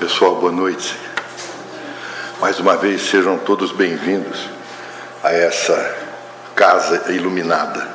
[0.00, 0.96] Pessoal, boa noite.
[2.40, 4.48] Mais uma vez, sejam todos bem-vindos
[5.22, 5.94] a essa
[6.56, 7.86] casa iluminada.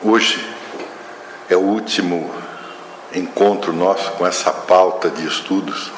[0.00, 0.48] Hoje
[1.50, 2.32] é o último
[3.12, 5.90] encontro nosso com essa pauta de estudos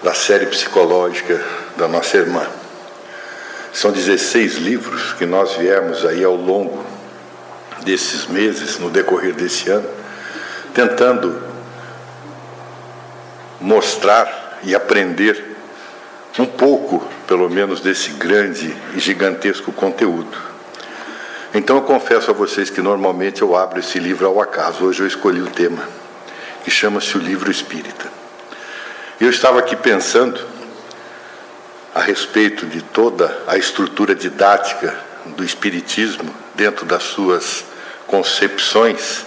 [0.00, 1.44] da série psicológica
[1.76, 2.46] da nossa irmã.
[3.72, 6.84] São 16 livros que nós viemos aí ao longo
[7.80, 9.90] desses meses, no decorrer desse ano,
[10.72, 11.47] tentando
[13.60, 15.56] mostrar e aprender
[16.38, 20.36] um pouco, pelo menos, desse grande e gigantesco conteúdo.
[21.52, 24.84] Então eu confesso a vocês que normalmente eu abro esse livro ao acaso.
[24.84, 25.82] Hoje eu escolhi o tema,
[26.62, 28.06] que chama-se o livro espírita.
[29.20, 30.40] Eu estava aqui pensando
[31.94, 34.94] a respeito de toda a estrutura didática
[35.26, 37.64] do espiritismo dentro das suas
[38.06, 39.24] concepções,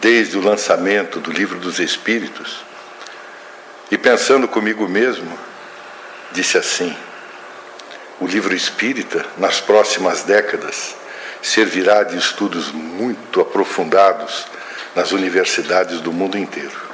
[0.00, 2.69] desde o lançamento do livro dos espíritos
[3.90, 5.36] e pensando comigo mesmo,
[6.32, 6.96] disse assim:
[8.20, 10.94] o livro espírita, nas próximas décadas,
[11.42, 14.46] servirá de estudos muito aprofundados
[14.94, 16.90] nas universidades do mundo inteiro.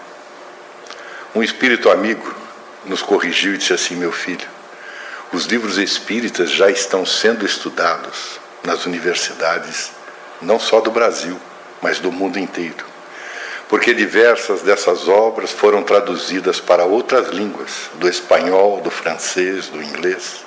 [1.35, 2.35] Um espírito amigo
[2.87, 4.49] nos corrigiu e disse assim: meu filho,
[5.33, 9.93] os livros espíritas já estão sendo estudados nas universidades,
[10.41, 11.39] não só do Brasil,
[11.83, 12.96] mas do mundo inteiro
[13.69, 20.45] porque diversas dessas obras foram traduzidas para outras línguas, do espanhol, do francês, do inglês,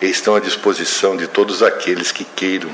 [0.00, 2.70] e estão à disposição de todos aqueles que queiram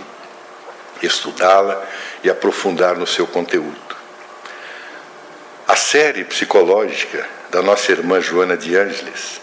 [1.02, 1.82] estudá-la
[2.22, 3.96] e aprofundar no seu conteúdo.
[5.66, 9.40] A série psicológica da nossa irmã Joana de Ângeles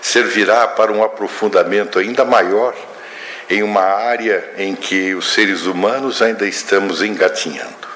[0.00, 2.74] servirá para um aprofundamento ainda maior
[3.50, 7.95] em uma área em que os seres humanos ainda estamos engatinhando.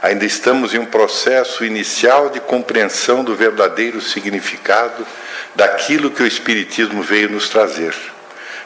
[0.00, 5.04] Ainda estamos em um processo inicial de compreensão do verdadeiro significado
[5.56, 7.94] daquilo que o Espiritismo veio nos trazer,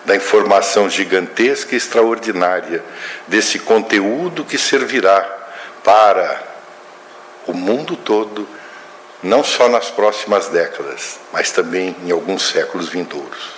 [0.04, 2.84] da informação gigantesca e extraordinária
[3.26, 5.22] desse conteúdo que servirá
[5.82, 6.42] para
[7.46, 8.46] o mundo todo,
[9.22, 13.52] não só nas próximas décadas, mas também em alguns séculos vindouros.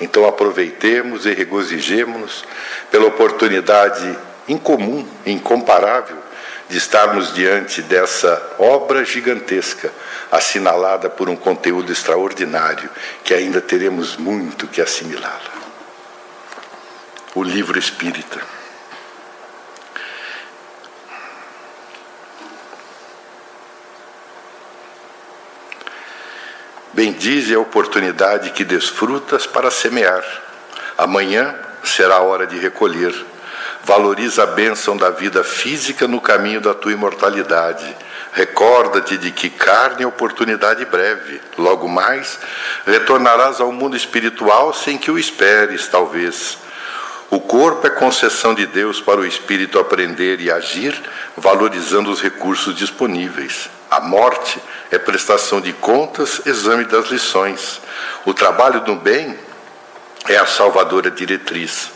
[0.00, 2.44] Então aproveitemos e regozijemos-nos
[2.92, 4.16] pela oportunidade
[4.46, 6.27] incomum, incomparável
[6.68, 9.90] de estarmos diante dessa obra gigantesca,
[10.30, 12.90] assinalada por um conteúdo extraordinário,
[13.24, 15.58] que ainda teremos muito que assimilá-la.
[17.34, 18.40] O livro espírita.
[26.92, 30.24] Bendize a oportunidade que desfrutas para semear.
[30.98, 31.54] Amanhã
[31.84, 33.14] será a hora de recolher
[33.84, 37.96] Valoriza a bênção da vida física no caminho da tua imortalidade.
[38.32, 41.40] Recorda-te de que carne é oportunidade breve.
[41.56, 42.38] Logo mais,
[42.86, 46.58] retornarás ao mundo espiritual sem que o esperes, talvez.
[47.30, 50.98] O corpo é concessão de Deus para o espírito aprender e agir,
[51.36, 53.68] valorizando os recursos disponíveis.
[53.90, 57.80] A morte é prestação de contas, exame das lições.
[58.24, 59.38] O trabalho do bem
[60.26, 61.90] é a salvadora diretriz.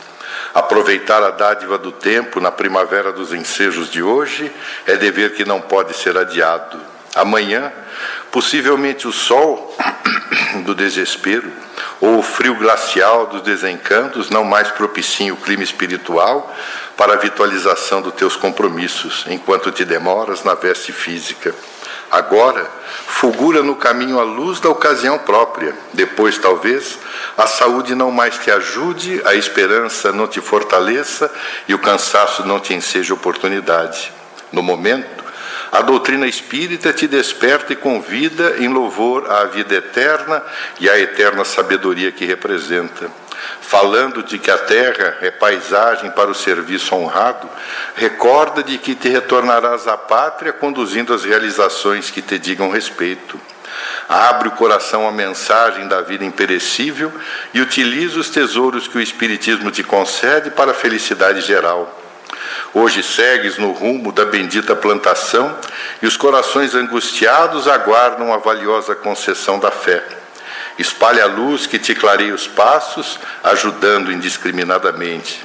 [0.55, 4.53] Aproveitar a dádiva do tempo na primavera dos ensejos de hoje
[4.87, 6.79] é dever que não pode ser adiado.
[7.15, 7.73] Amanhã,
[8.31, 9.77] possivelmente o sol
[10.65, 11.51] do desespero
[12.01, 16.55] ou o frio glacial dos desencantos não mais propiciem o clima espiritual
[16.97, 21.55] para a vitualização dos teus compromissos, enquanto te demoras na veste física.
[22.13, 22.71] Agora,
[23.07, 25.75] fulgura no caminho a luz da ocasião própria.
[25.95, 26.99] Depois, talvez,
[27.39, 31.33] a saúde não mais te ajude, a esperança não te fortaleça
[31.67, 34.13] e o cansaço não te enseja oportunidade.
[34.53, 35.25] No momento,
[35.73, 40.43] a doutrina espírita te desperta e convida em louvor à vida eterna
[40.79, 43.11] e à eterna sabedoria que representa.
[43.61, 47.49] Falando de que a terra é paisagem para o serviço honrado,
[47.95, 53.41] recorda de que te retornarás à pátria conduzindo as realizações que te digam respeito.
[54.09, 57.13] Abre o coração à mensagem da vida imperecível
[57.55, 61.99] e utiliza os tesouros que o Espiritismo te concede para a felicidade geral.
[62.75, 65.57] Hoje segues no rumo da bendita plantação
[66.01, 70.22] e os corações angustiados aguardam a valiosa concessão da fé.
[70.83, 75.45] Espalhe a luz que te clareie os passos, ajudando indiscriminadamente.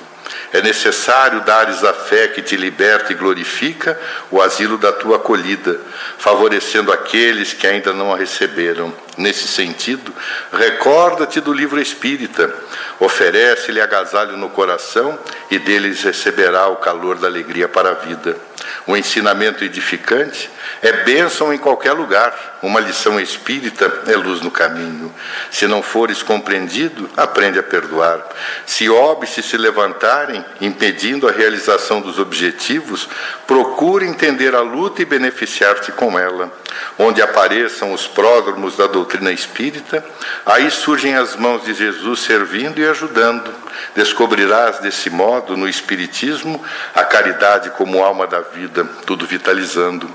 [0.52, 4.00] É necessário dares a fé que te liberta e glorifica
[4.32, 5.80] o asilo da tua acolhida,
[6.18, 8.92] favorecendo aqueles que ainda não a receberam.
[9.18, 10.14] Nesse sentido,
[10.54, 12.54] recorda-te do livro espírita,
[13.00, 15.18] oferece-lhe agasalho no coração
[15.50, 18.38] e deles receberá o calor da alegria para a vida.
[18.86, 20.50] O ensinamento edificante
[20.82, 22.60] é bênção em qualquer lugar.
[22.62, 25.14] Uma lição espírita é luz no caminho.
[25.52, 28.24] Se não fores compreendido, aprende a perdoar.
[28.66, 33.10] Se óbices se levantarem, impedindo a realização dos objetivos,
[33.46, 36.52] procure entender a luta e beneficiar-te com ela.
[36.98, 40.04] Onde apareçam os pródromos da doutrina espírita,
[40.46, 43.54] aí surgem as mãos de Jesus servindo e ajudando.
[43.96, 46.64] Descobrirás desse modo, no Espiritismo,
[46.94, 50.10] a caridade como alma da vida, tudo vitalizando.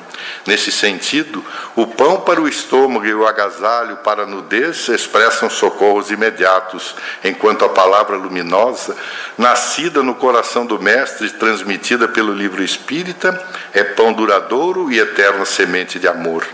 [0.46, 1.44] Nesse sentido,
[1.74, 6.94] o pão para o estômago e o agasalho para a nudez expressam socorros imediatos,
[7.24, 8.96] enquanto a palavra luminosa,
[9.38, 13.40] nascida no coração do Mestre e transmitida pelo livro espírita,
[13.72, 16.46] é pão duradouro e eterna semente de amor.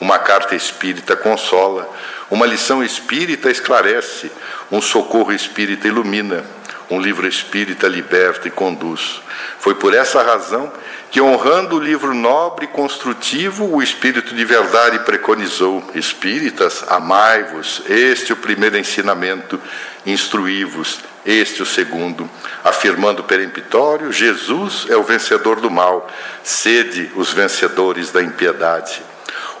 [0.00, 1.88] Uma carta espírita consola,
[2.30, 4.30] uma lição espírita esclarece,
[4.70, 6.44] um socorro espírita ilumina,
[6.90, 9.20] um livro espírita liberta e conduz.
[9.58, 10.72] Foi por essa razão
[11.10, 18.32] que, honrando o livro nobre e construtivo, o Espírito de Verdade preconizou: Espíritas, amai-vos, este
[18.32, 19.60] é o primeiro ensinamento,
[20.04, 22.28] instruí-vos, este é o segundo,
[22.62, 26.08] afirmando peremptório: Jesus é o vencedor do mal,
[26.42, 29.02] sede os vencedores da impiedade.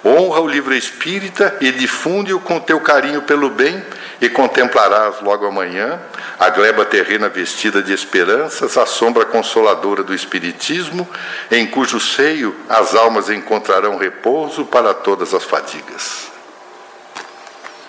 [0.06, 3.84] Honra o livro espírita e difunde-o com teu carinho pelo bem,
[4.20, 6.00] e contemplarás logo amanhã
[6.38, 11.08] a gleba terrena vestida de esperanças, a sombra consoladora do Espiritismo,
[11.50, 16.30] em cujo seio as almas encontrarão repouso para todas as fadigas.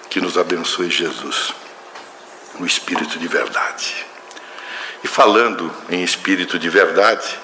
[0.09, 1.53] Que nos abençoe Jesus,
[2.59, 4.05] o Espírito de verdade.
[5.03, 7.37] E falando em Espírito de verdade,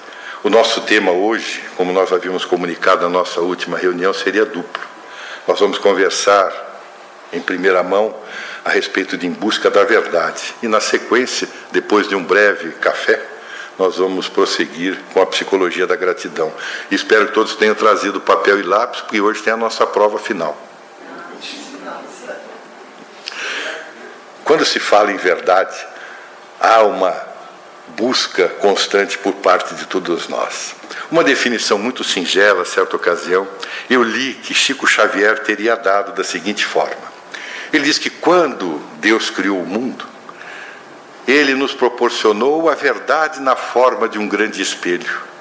[0.44, 4.84] o nosso tema hoje, como nós havíamos comunicado na nossa última reunião, seria duplo.
[5.48, 6.52] Nós vamos conversar
[7.32, 8.14] em primeira mão
[8.62, 10.54] a respeito de Em Busca da Verdade.
[10.62, 13.20] E na sequência, depois de um breve café,
[13.78, 16.52] nós vamos prosseguir com a psicologia da gratidão.
[16.90, 20.54] Espero que todos tenham trazido papel e lápis, porque hoje tem a nossa prova final.
[24.44, 25.74] Quando se fala em verdade,
[26.60, 27.33] há uma
[27.96, 30.74] busca constante por parte de todos nós.
[31.10, 33.46] Uma definição muito singela, certa ocasião,
[33.88, 37.12] eu li que Chico Xavier teria dado da seguinte forma:
[37.72, 40.06] ele diz que quando Deus criou o mundo,
[41.26, 45.33] ele nos proporcionou a verdade na forma de um grande espelho.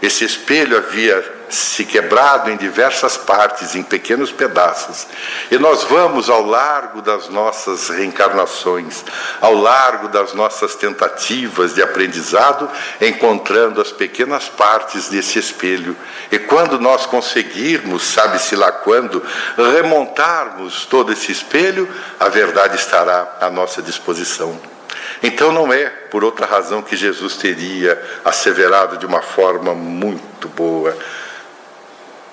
[0.00, 5.06] Esse espelho havia se quebrado em diversas partes, em pequenos pedaços.
[5.50, 9.04] E nós vamos ao largo das nossas reencarnações,
[9.40, 12.68] ao largo das nossas tentativas de aprendizado,
[13.00, 15.96] encontrando as pequenas partes desse espelho.
[16.30, 19.22] E quando nós conseguirmos, sabe-se lá quando,
[19.56, 21.88] remontarmos todo esse espelho,
[22.20, 24.77] a verdade estará à nossa disposição.
[25.22, 30.96] Então não é por outra razão que Jesus teria asseverado de uma forma muito boa: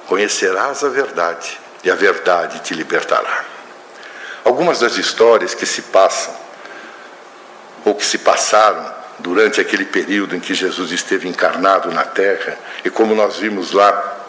[0.08, 3.46] Conhecerás a verdade, e a verdade te libertará.
[4.44, 6.36] Algumas das histórias que se passam,
[7.84, 12.90] ou que se passaram durante aquele período em que Jesus esteve encarnado na terra, e
[12.90, 14.25] como nós vimos lá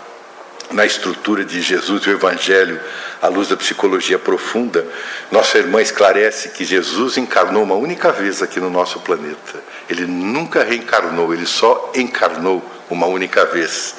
[0.71, 2.81] na estrutura de Jesus e o Evangelho,
[3.23, 4.87] à luz da psicologia profunda,
[5.31, 9.63] nossa irmã esclarece que Jesus encarnou uma única vez aqui no nosso planeta.
[9.89, 13.95] Ele nunca reencarnou, ele só encarnou uma única vez.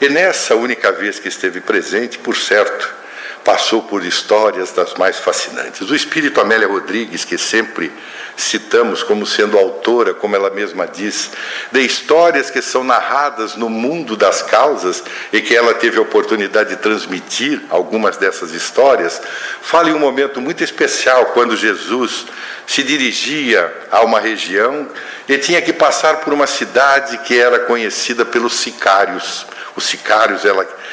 [0.00, 3.01] E nessa única vez que esteve presente, por certo,
[3.44, 5.90] passou por histórias das mais fascinantes.
[5.90, 7.92] O espírito Amélia Rodrigues, que sempre
[8.36, 11.30] citamos como sendo autora, como ela mesma diz,
[11.70, 16.70] de histórias que são narradas no mundo das causas e que ela teve a oportunidade
[16.70, 19.20] de transmitir algumas dessas histórias,
[19.60, 22.26] fala em um momento muito especial quando Jesus
[22.66, 24.88] se dirigia a uma região
[25.28, 29.46] e tinha que passar por uma cidade que era conhecida pelos sicários.
[29.74, 30.42] Os sicários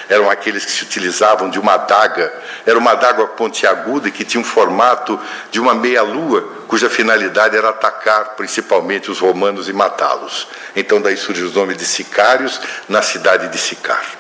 [0.08, 2.34] eram aqueles que se utilizavam de uma adaga,
[2.66, 5.20] era uma adaga pontiaguda que tinha um formato
[5.52, 10.48] de uma meia-lua, cuja finalidade era atacar principalmente os romanos e matá-los.
[10.76, 14.20] Então daí surge o nome de sicários na cidade de Sicar.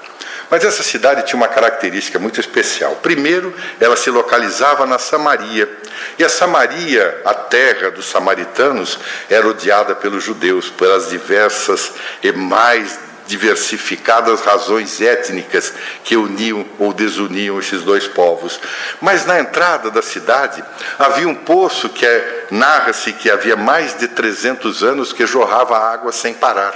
[0.49, 2.95] Mas essa cidade tinha uma característica muito especial.
[2.95, 5.69] Primeiro, ela se localizava na Samaria.
[6.17, 8.97] E a Samaria, a terra dos samaritanos,
[9.29, 15.71] era odiada pelos judeus, pelas diversas e mais diversificadas razões étnicas
[16.03, 18.59] que uniam ou desuniam esses dois povos.
[18.99, 20.63] Mas na entrada da cidade
[20.97, 26.11] havia um poço que é, narra-se que havia mais de 300 anos que jorrava água
[26.11, 26.73] sem parar.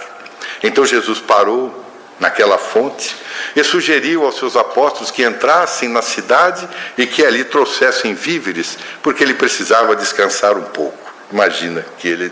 [0.62, 1.83] Então Jesus parou
[2.19, 3.15] naquela fonte
[3.55, 9.24] e sugeriu aos seus apóstolos que entrassem na cidade e que ali trouxessem víveres, porque
[9.24, 11.12] ele precisava descansar um pouco.
[11.31, 12.31] Imagina que ele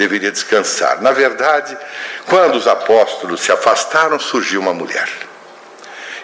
[0.00, 1.02] deveria descansar.
[1.02, 1.76] Na verdade,
[2.26, 5.08] quando os apóstolos se afastaram, surgiu uma mulher.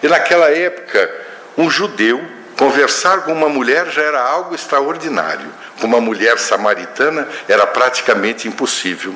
[0.01, 1.09] E naquela época,
[1.55, 2.19] um judeu
[2.57, 5.47] conversar com uma mulher já era algo extraordinário.
[5.79, 9.13] Com uma mulher samaritana era praticamente impossível.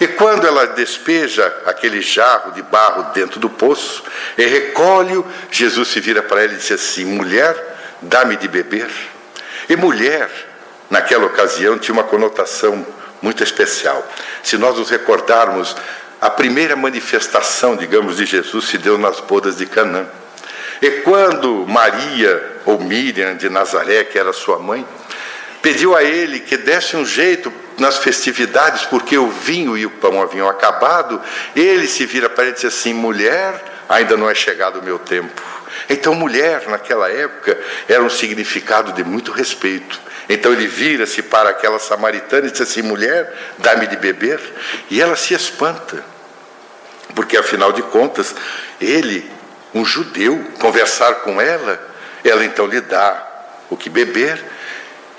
[0.00, 4.04] E quando ela despeja aquele jarro de barro dentro do poço
[4.38, 7.56] e recolhe-o, Jesus se vira para ela e diz assim: Mulher,
[8.00, 8.90] dá-me de beber.
[9.68, 10.30] E mulher,
[10.88, 12.86] naquela ocasião, tinha uma conotação
[13.24, 14.06] muito especial.
[14.42, 15.74] Se nós nos recordarmos,
[16.20, 20.06] a primeira manifestação, digamos, de Jesus se deu nas bodas de Canaã.
[20.82, 24.86] E quando Maria, ou Miriam de Nazaré, que era sua mãe,
[25.62, 30.20] pediu a ele que desse um jeito nas festividades, porque o vinho e o pão
[30.20, 31.20] haviam acabado,
[31.56, 34.98] ele se vira para ele e diz assim: mulher, ainda não é chegado o meu
[34.98, 35.42] tempo.
[35.88, 40.03] Então, mulher, naquela época, era um significado de muito respeito.
[40.28, 44.40] Então ele vira-se para aquela samaritana e diz assim: mulher, dá-me de beber.
[44.90, 46.02] E ela se espanta,
[47.14, 48.34] porque afinal de contas,
[48.80, 49.30] ele,
[49.74, 51.80] um judeu, conversar com ela,
[52.24, 53.26] ela então lhe dá
[53.68, 54.42] o que beber.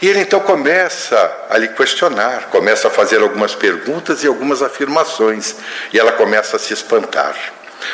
[0.01, 5.55] E ele então começa a lhe questionar, começa a fazer algumas perguntas e algumas afirmações,
[5.93, 7.35] e ela começa a se espantar.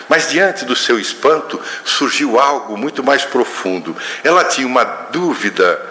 [0.08, 3.96] Mas diante do seu espanto surgiu algo muito mais profundo.
[4.24, 5.91] Ela tinha uma dúvida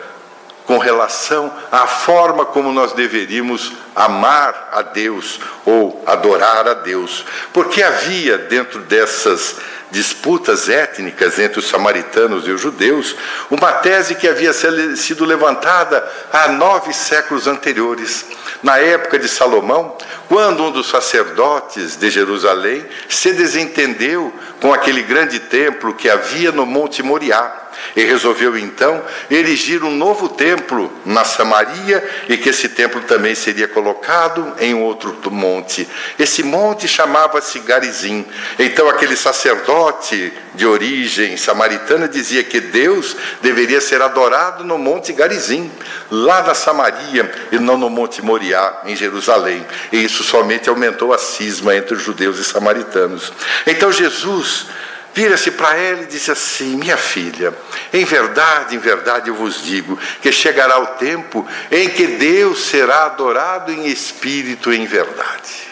[0.71, 7.25] com relação à forma como nós deveríamos amar a Deus ou adorar a Deus.
[7.53, 9.57] Porque havia dentro dessas
[9.91, 13.17] disputas étnicas entre os samaritanos e os judeus,
[13.51, 18.27] uma tese que havia sido levantada há nove séculos anteriores.
[18.63, 19.99] Na época de Salomão,
[20.29, 26.65] quando um dos sacerdotes de Jerusalém se desentendeu com aquele grande templo que havia no
[26.65, 27.60] Monte Moriá
[27.97, 33.69] e resolveu então erigir um novo templo na Samaria e que esse templo também seria
[33.69, 35.89] colocado em outro monte.
[36.19, 38.25] Esse monte chamava-se Garizim.
[38.59, 45.71] Então aquele sacerdote de origem samaritana dizia que Deus deveria ser adorado no monte Garizim,
[46.11, 49.65] lá na Samaria e não no monte Moriá em Jerusalém.
[49.93, 53.33] E isso somente aumentou a cisma entre os judeus e samaritanos.
[53.67, 54.67] Então Jesus
[55.13, 57.53] Vira-se para ela e disse assim: Minha filha,
[57.93, 63.07] em verdade, em verdade eu vos digo que chegará o tempo em que Deus será
[63.07, 65.71] adorado em espírito e em verdade.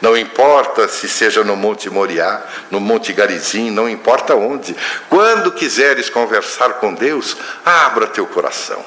[0.00, 4.76] Não importa se seja no Monte Moriá, no Monte Garizim, não importa onde.
[5.08, 8.84] Quando quiseres conversar com Deus, abra teu coração.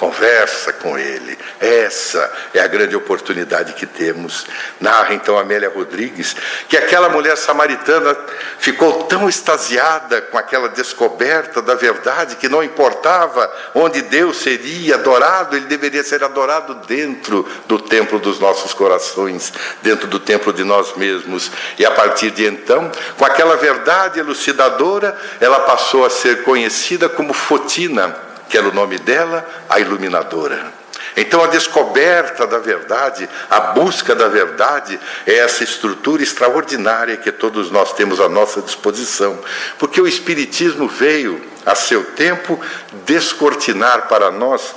[0.00, 1.38] Conversa com ele.
[1.60, 4.46] Essa é a grande oportunidade que temos.
[4.80, 6.34] Narra então Amélia Rodrigues
[6.70, 8.16] que aquela mulher samaritana
[8.58, 15.54] ficou tão extasiada com aquela descoberta da verdade que não importava onde Deus seria adorado,
[15.54, 19.52] ele deveria ser adorado dentro do templo dos nossos corações,
[19.82, 21.52] dentro do templo de nós mesmos.
[21.78, 27.34] E a partir de então, com aquela verdade elucidadora, ela passou a ser conhecida como
[27.34, 30.72] Fotina que era o nome dela, a iluminadora.
[31.16, 37.70] Então, a descoberta da verdade, a busca da verdade, é essa estrutura extraordinária que todos
[37.70, 39.38] nós temos à nossa disposição.
[39.78, 42.60] Porque o Espiritismo veio, a seu tempo,
[43.06, 44.74] descortinar para nós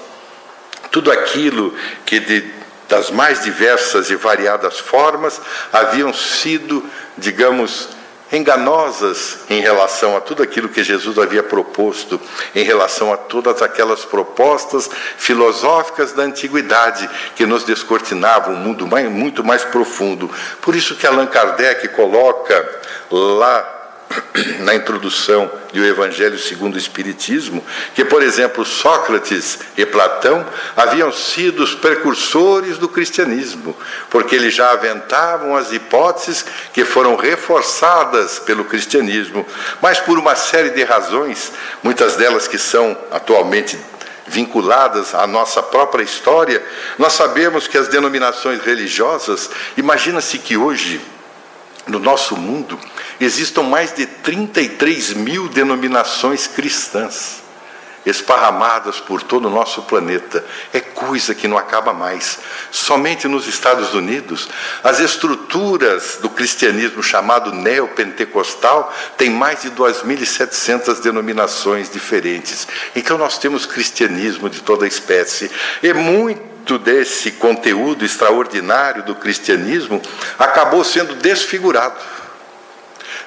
[0.92, 1.76] tudo aquilo
[2.06, 2.52] que, de,
[2.88, 6.84] das mais diversas e variadas formas, haviam sido,
[7.18, 7.90] digamos,
[8.34, 12.20] enganosas em relação a tudo aquilo que Jesus havia proposto,
[12.56, 19.10] em relação a todas aquelas propostas filosóficas da antiguidade que nos descortinavam um mundo mais,
[19.10, 20.30] muito mais profundo.
[20.62, 23.73] Por isso que Allan Kardec coloca lá
[24.60, 27.64] na introdução do Evangelho segundo o Espiritismo,
[27.96, 33.76] que, por exemplo, Sócrates e Platão haviam sido os precursores do cristianismo,
[34.10, 39.46] porque eles já aventavam as hipóteses que foram reforçadas pelo cristianismo,
[39.82, 41.52] mas por uma série de razões,
[41.82, 43.78] muitas delas que são atualmente
[44.28, 46.64] vinculadas à nossa própria história,
[46.98, 51.02] nós sabemos que as denominações religiosas, imagina-se que hoje,
[51.86, 52.80] no nosso mundo,
[53.20, 57.44] existam mais de 33 mil denominações cristãs
[58.06, 60.44] esparramadas por todo o nosso planeta.
[60.74, 62.40] É coisa que não acaba mais.
[62.72, 64.50] Somente nos Estados Unidos,
[64.84, 72.68] as estruturas do cristianismo chamado neopentecostal têm mais de 2.700 denominações diferentes.
[72.96, 75.50] Então nós temos cristianismo de toda espécie.
[75.82, 80.02] E muito desse conteúdo extraordinário do cristianismo
[80.38, 82.23] acabou sendo desfigurado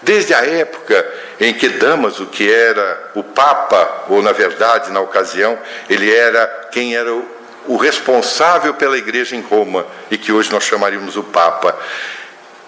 [0.07, 1.05] Desde a época
[1.41, 5.59] em que Damaso, que era o Papa, ou na verdade, na ocasião,
[5.91, 7.29] ele era quem era o,
[7.67, 11.77] o responsável pela igreja em Roma, e que hoje nós chamaríamos o Papa,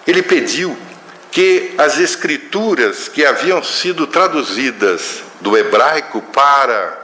[0.05, 0.77] ele pediu
[1.31, 6.98] que as escrituras que haviam sido traduzidas do hebraico para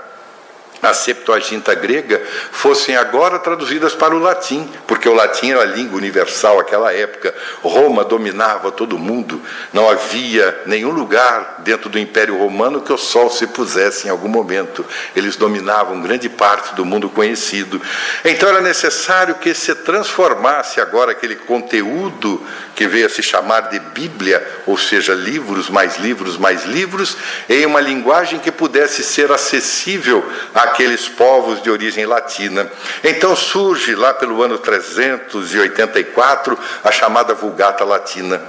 [0.81, 5.97] a Septuaginta grega fossem agora traduzidas para o latim, porque o latim era a língua
[5.97, 7.33] universal naquela época.
[7.61, 9.41] Roma dominava todo mundo,
[9.73, 14.27] não havia nenhum lugar dentro do Império Romano que o sol se pusesse em algum
[14.27, 14.85] momento.
[15.15, 17.81] Eles dominavam grande parte do mundo conhecido.
[18.23, 22.41] Então era necessário que se transformasse agora aquele conteúdo
[22.75, 27.17] que veio a se chamar de Bíblia, ou seja, livros, mais livros, mais livros,
[27.49, 30.23] em uma linguagem que pudesse ser acessível
[30.65, 32.69] àqueles povos de origem latina.
[33.03, 38.41] Então surge lá pelo ano 384 a chamada Vulgata Latina.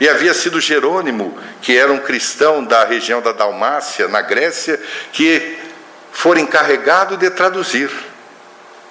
[0.00, 4.80] E havia sido Jerônimo, que era um cristão da região da Dalmácia, na Grécia,
[5.12, 5.58] que
[6.12, 7.90] foi encarregado de traduzir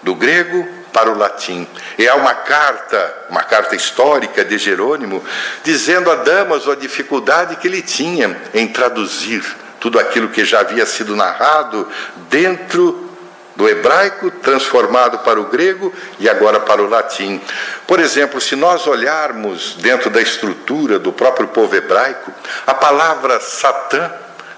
[0.01, 1.67] do grego para o latim.
[1.97, 5.23] E há uma carta, uma carta histórica de Jerônimo,
[5.63, 9.43] dizendo a Damaso a dificuldade que ele tinha em traduzir
[9.85, 11.87] tudo aquilo que já havia sido narrado
[12.27, 13.07] dentro
[13.55, 17.39] do hebraico, transformado para o grego e agora para o latim.
[17.85, 22.31] Por exemplo, se nós olharmos dentro da estrutura do próprio povo hebraico,
[22.65, 24.11] a palavra Satã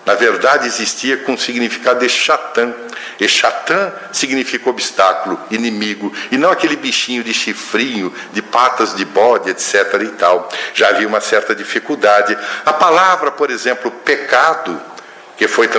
[0.07, 2.74] na verdade, existia com o significado de chatã.
[3.19, 9.50] E chatã significa obstáculo, inimigo, e não aquele bichinho de chifrinho, de patas de bode,
[9.50, 10.01] etc.
[10.01, 10.48] e tal.
[10.74, 12.38] Já havia uma certa dificuldade.
[12.65, 14.81] A palavra, por exemplo, pecado,
[15.38, 15.70] que foi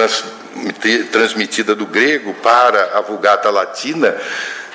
[1.11, 4.17] transmitida do grego para a Vulgata Latina,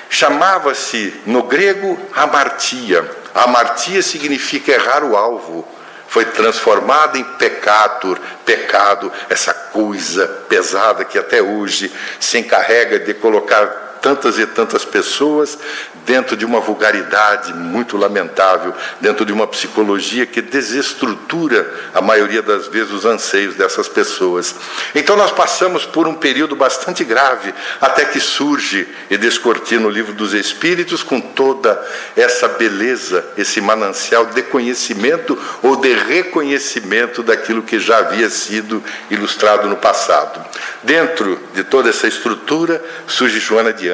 [0.08, 3.04] chamava-se no grego amartia.
[3.34, 5.66] Amartia significa errar o alvo
[6.14, 13.93] foi transformada em pecator, pecado, essa coisa pesada que até hoje se encarrega de colocar
[14.04, 15.58] tantas e tantas pessoas
[16.04, 22.68] dentro de uma vulgaridade muito lamentável, dentro de uma psicologia que desestrutura a maioria das
[22.68, 24.54] vezes os anseios dessas pessoas.
[24.94, 30.12] Então nós passamos por um período bastante grave até que surge e descortina o livro
[30.12, 31.82] dos Espíritos com toda
[32.14, 39.66] essa beleza, esse manancial de conhecimento ou de reconhecimento daquilo que já havia sido ilustrado
[39.66, 40.44] no passado.
[40.82, 43.93] Dentro de toda essa estrutura surge Joana de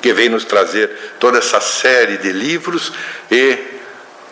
[0.00, 2.92] Que vem nos trazer toda essa série de livros
[3.30, 3.58] e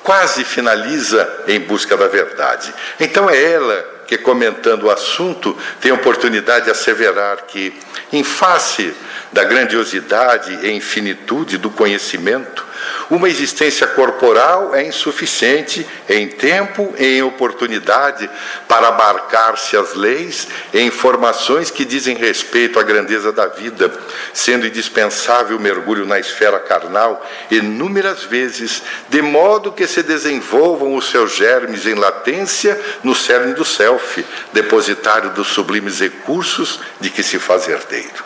[0.02, 2.72] quase finaliza em busca da verdade.
[3.00, 7.72] Então é ela que, comentando o assunto, tem a oportunidade de asseverar que,
[8.12, 8.94] em face
[9.32, 12.64] da grandiosidade e infinitude do conhecimento,
[13.10, 18.28] uma existência corporal é insuficiente em tempo e em oportunidade
[18.68, 23.92] para abarcar-se as leis e informações que dizem respeito à grandeza da vida,
[24.32, 31.10] sendo indispensável o mergulho na esfera carnal inúmeras vezes, de modo que se desenvolvam os
[31.10, 37.38] seus germes em latência no cerne do self, depositário dos sublimes recursos de que se
[37.38, 38.24] faz herdeiro.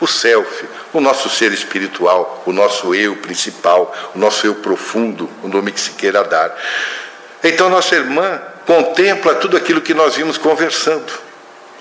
[0.00, 5.48] O self, o nosso ser espiritual, o nosso eu principal, o nosso eu profundo, o
[5.48, 6.54] nome que se queira dar.
[7.42, 11.12] Então, nossa irmã contempla tudo aquilo que nós vimos conversando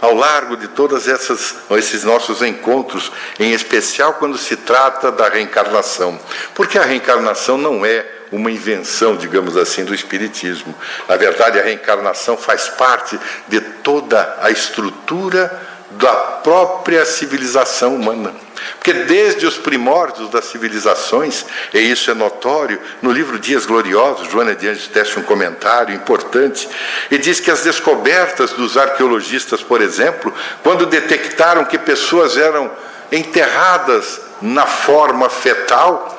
[0.02, 6.20] ao largo de todos esses nossos encontros, em especial quando se trata da reencarnação.
[6.56, 10.74] Porque a reencarnação não é uma invenção, digamos assim, do Espiritismo.
[11.08, 18.34] Na verdade, a reencarnação faz parte de toda a estrutura da própria civilização humana.
[18.76, 24.56] Porque desde os primórdios das civilizações, e isso é notório, no livro Dias Gloriosos, Joana
[24.56, 26.68] de Anjos tece um comentário importante,
[27.10, 32.72] e diz que as descobertas dos arqueologistas, por exemplo, quando detectaram que pessoas eram
[33.12, 36.18] enterradas na forma fetal,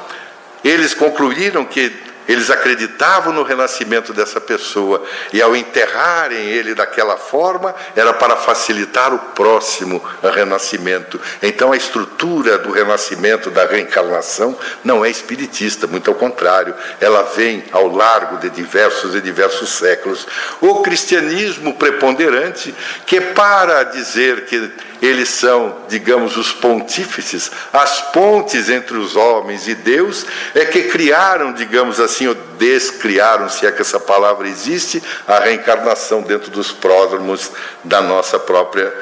[0.65, 7.75] eles concluíram que eles acreditavam no renascimento dessa pessoa e, ao enterrarem ele daquela forma,
[7.97, 11.21] era para facilitar o próximo renascimento.
[11.43, 17.65] Então, a estrutura do renascimento, da reencarnação, não é espiritista, muito ao contrário, ela vem
[17.73, 20.27] ao largo de diversos e diversos séculos.
[20.61, 22.75] O cristianismo preponderante,
[23.07, 29.75] que para dizer que eles são, digamos, os pontífices, as pontes entre os homens e
[29.75, 35.41] Deus, é que criaram, digamos assim, ou descriaram, se é que essa palavra existe, a
[35.41, 37.51] reencarnação dentro dos pródromos
[37.83, 38.93] da nossa própria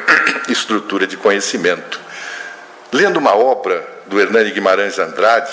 [0.48, 2.00] estrutura de conhecimento.
[2.92, 5.52] Lendo uma obra do Hernani Guimarães Andrade,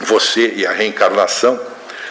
[0.00, 1.60] Você e a Reencarnação,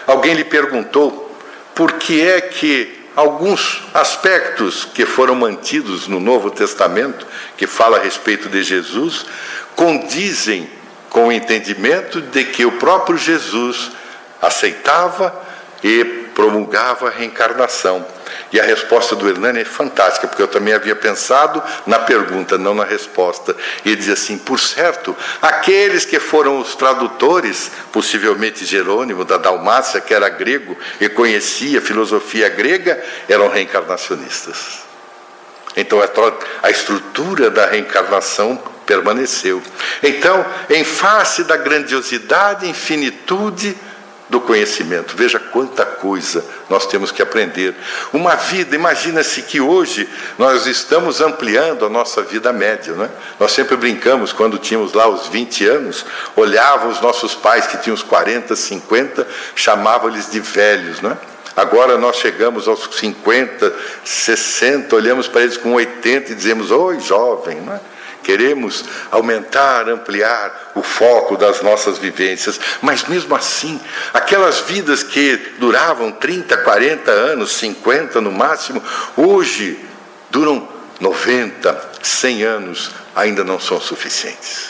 [0.07, 1.37] alguém lhe perguntou
[1.75, 7.25] por que é que alguns aspectos que foram mantidos no Novo Testamento,
[7.57, 9.25] que fala a respeito de Jesus,
[9.75, 10.69] condizem
[11.13, 13.91] com o entendimento de que o próprio Jesus
[14.41, 15.33] aceitava
[15.83, 18.03] e promulgava a reencarnação.
[18.51, 22.73] E a resposta do Hernani é fantástica, porque eu também havia pensado na pergunta, não
[22.73, 23.55] na resposta.
[23.85, 30.01] E ele diz assim: por certo, aqueles que foram os tradutores, possivelmente Jerônimo da Dalmácia,
[30.01, 34.81] que era grego e conhecia a filosofia grega, eram reencarnacionistas.
[35.77, 35.99] Então
[36.61, 39.61] a estrutura da reencarnação permaneceu.
[40.01, 43.75] Então, em face da grandiosidade e infinitude
[44.33, 45.15] do conhecimento.
[45.15, 47.75] Veja quanta coisa nós temos que aprender.
[48.11, 52.93] Uma vida, imagina-se que hoje nós estamos ampliando a nossa vida média.
[52.93, 53.09] Não é?
[53.39, 57.93] Nós sempre brincamos, quando tínhamos lá os 20 anos, olhávamos os nossos pais que tinham
[57.93, 60.99] os 40, 50, chamávamos-lhes de velhos.
[60.99, 61.17] Não é?
[61.55, 63.71] Agora nós chegamos aos 50,
[64.03, 67.61] 60, olhamos para eles com 80 e dizemos, oi, jovem.
[67.61, 67.79] Não é?
[68.23, 73.79] Queremos aumentar, ampliar o foco das nossas vivências, mas mesmo assim,
[74.13, 78.81] aquelas vidas que duravam 30, 40 anos, 50 no máximo,
[79.17, 79.77] hoje
[80.31, 80.67] duram
[80.99, 84.69] 90, 100 anos, ainda não são suficientes.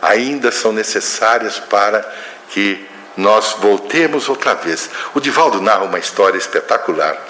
[0.00, 2.08] Ainda são necessárias para
[2.50, 4.88] que nós voltemos outra vez.
[5.12, 7.20] O Divaldo narra uma história espetacular.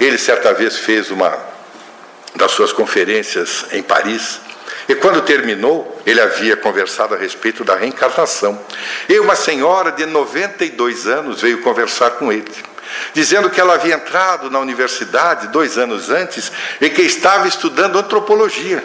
[0.00, 1.38] Ele certa vez fez uma
[2.34, 4.40] das suas conferências em Paris
[4.88, 8.60] e quando terminou, ele havia conversado a respeito da reencarnação.
[9.08, 12.52] E uma senhora de 92 anos veio conversar com ele,
[13.14, 18.82] dizendo que ela havia entrado na universidade dois anos antes e que estava estudando antropologia.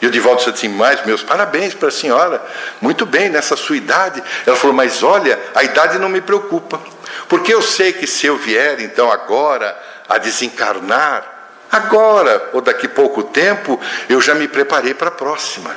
[0.00, 2.42] E o Divaldo disse assim: Mas meus parabéns para a senhora,
[2.80, 4.22] muito bem nessa sua idade.
[4.46, 6.80] Ela falou: Mas olha, a idade não me preocupa,
[7.28, 9.76] porque eu sei que se eu vier então agora
[10.08, 11.39] a desencarnar,
[11.70, 13.78] Agora, ou daqui pouco tempo,
[14.08, 15.74] eu já me preparei para a próxima.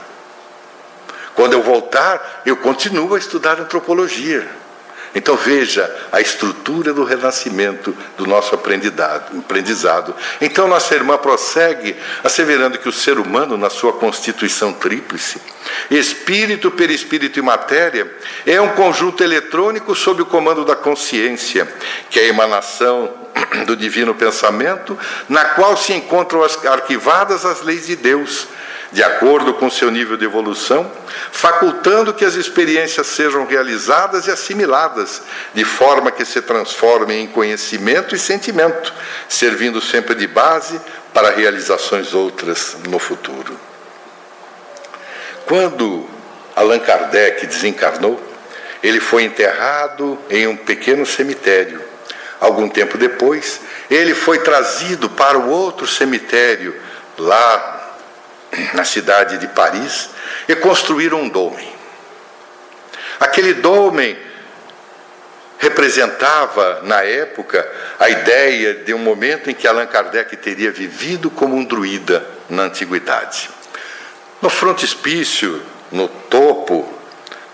[1.35, 4.47] Quando eu voltar, eu continuo a estudar antropologia.
[5.15, 10.15] Então veja a estrutura do renascimento do nosso aprendizado.
[10.41, 15.39] Então nossa irmã prossegue asseverando que o ser humano, na sua constituição tríplice,
[15.91, 18.11] espírito, perispírito e matéria,
[18.45, 21.71] é um conjunto eletrônico sob o comando da consciência,
[22.09, 23.22] que é a emanação
[23.65, 24.97] do divino pensamento,
[25.29, 28.47] na qual se encontram arquivadas as leis de Deus,
[28.91, 30.91] de acordo com seu nível de evolução,
[31.31, 38.15] facultando que as experiências sejam realizadas e assimiladas, de forma que se transformem em conhecimento
[38.15, 38.93] e sentimento,
[39.27, 40.79] servindo sempre de base
[41.13, 43.59] para realizações outras no futuro.
[45.45, 46.07] Quando
[46.55, 48.21] Allan Kardec desencarnou,
[48.83, 51.92] ele foi enterrado em um pequeno cemitério
[52.43, 56.75] Algum tempo depois, ele foi trazido para o outro cemitério,
[57.17, 57.95] lá
[58.73, 60.09] na cidade de Paris,
[60.45, 61.65] e construíram um dome.
[63.17, 64.17] Aquele dome
[65.57, 67.65] representava, na época,
[67.97, 72.63] a ideia de um momento em que Allan Kardec teria vivido como um druida na
[72.63, 73.49] antiguidade.
[74.41, 76.93] No frontispício, no topo,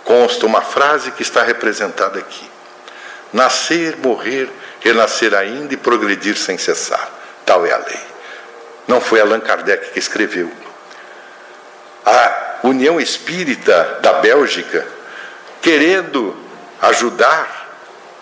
[0.03, 2.49] consta uma frase que está representada aqui:
[3.31, 4.49] Nascer, morrer
[4.81, 7.09] renascer ainda e progredir sem cessar.
[7.45, 7.99] Tal é a lei.
[8.87, 10.51] Não foi Allan Kardec que escreveu.
[12.05, 14.85] A União Espírita da Bélgica,
[15.61, 16.35] querendo
[16.81, 17.59] ajudar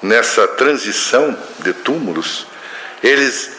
[0.01, 2.47] nessa transição de túmulos,
[3.01, 3.51] eles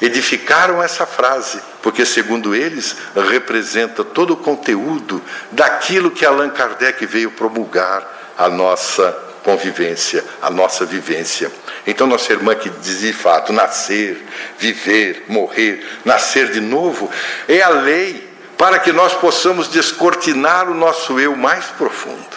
[0.00, 2.96] edificaram essa frase, porque, segundo eles,
[3.30, 10.84] representa todo o conteúdo daquilo que Allan Kardec veio promulgar à nossa convivência, à nossa
[10.84, 11.50] vivência.
[11.86, 14.20] Então, nossa irmã que diz de fato, nascer,
[14.58, 17.10] viver, morrer, nascer de novo,
[17.48, 22.36] é a lei para que nós possamos descortinar o nosso eu mais profundo.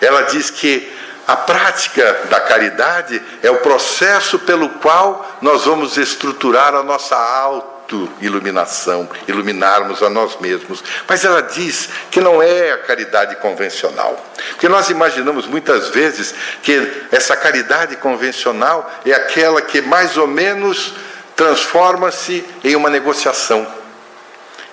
[0.00, 0.90] Ela diz que
[1.26, 7.79] a prática da caridade é o processo pelo qual nós vamos estruturar a nossa alta
[8.20, 10.82] iluminação, iluminarmos a nós mesmos.
[11.08, 14.24] Mas ela diz que não é a caridade convencional.
[14.50, 20.94] Porque nós imaginamos muitas vezes que essa caridade convencional é aquela que mais ou menos
[21.34, 23.66] transforma-se em uma negociação.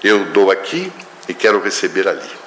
[0.03, 0.91] Eu dou aqui
[1.27, 2.46] e quero receber ali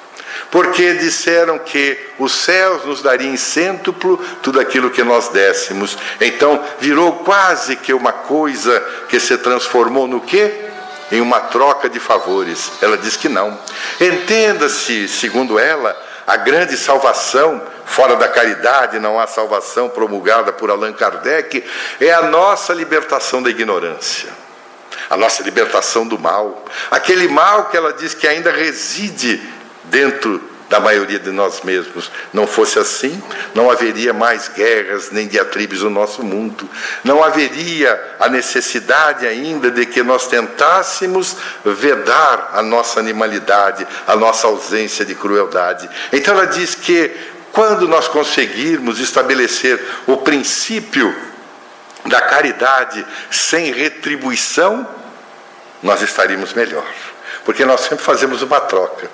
[0.50, 5.96] porque disseram que os céus nos dariam em cêntuplo tudo aquilo que nós dessemos.
[6.20, 10.66] Então virou quase que uma coisa que se transformou no quê?
[11.12, 12.72] Em uma troca de favores.
[12.82, 13.58] Ela diz que não.
[14.00, 20.92] Entenda-se, segundo ela, a grande salvação, fora da caridade não há salvação promulgada por Allan
[20.92, 21.64] Kardec,
[22.00, 24.28] é a nossa libertação da ignorância,
[25.08, 26.64] a nossa libertação do mal.
[26.90, 29.59] Aquele mal que ela diz que ainda reside
[29.90, 32.10] dentro da maioria de nós mesmos.
[32.32, 33.20] Não fosse assim,
[33.54, 36.70] não haveria mais guerras nem diatribes no nosso mundo.
[37.02, 44.46] Não haveria a necessidade ainda de que nós tentássemos vedar a nossa animalidade, a nossa
[44.46, 45.90] ausência de crueldade.
[46.12, 47.10] Então ela diz que
[47.50, 51.12] quando nós conseguirmos estabelecer o princípio
[52.06, 54.88] da caridade sem retribuição,
[55.82, 56.86] nós estaríamos melhor.
[57.44, 59.10] Porque nós sempre fazemos uma troca.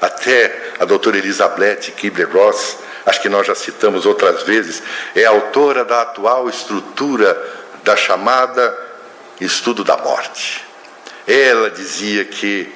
[0.00, 4.82] Até a doutora Elizabeth Kibler-Ross, acho que nós já citamos outras vezes,
[5.14, 7.36] é autora da atual estrutura
[7.82, 8.76] da chamada
[9.40, 10.64] estudo da morte.
[11.26, 12.72] Ela dizia que,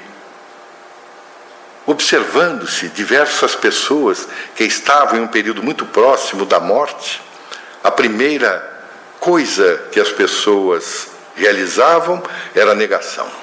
[1.86, 7.22] observando-se diversas pessoas que estavam em um período muito próximo da morte,
[7.84, 8.70] a primeira
[9.20, 12.22] coisa que as pessoas realizavam
[12.54, 13.41] era a negação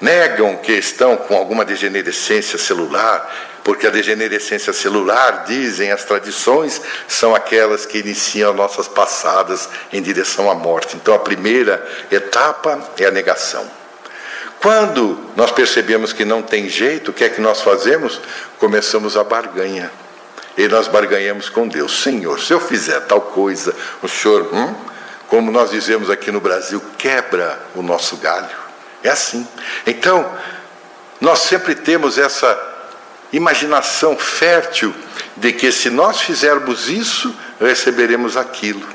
[0.00, 3.32] negam que estão com alguma degenerescência celular,
[3.64, 10.50] porque a degenerescência celular, dizem as tradições, são aquelas que iniciam nossas passadas em direção
[10.50, 10.96] à morte.
[10.96, 13.68] Então a primeira etapa é a negação.
[14.60, 18.20] Quando nós percebemos que não tem jeito, o que é que nós fazemos?
[18.58, 19.90] Começamos a barganha.
[20.56, 22.02] E nós barganhamos com Deus.
[22.02, 24.74] Senhor, se eu fizer tal coisa, o Senhor, hum,
[25.28, 28.65] como nós dizemos aqui no Brasil, quebra o nosso galho.
[29.02, 29.46] É assim.
[29.86, 30.30] Então,
[31.20, 32.58] nós sempre temos essa
[33.32, 34.94] imaginação fértil
[35.36, 38.86] de que se nós fizermos isso, receberemos aquilo.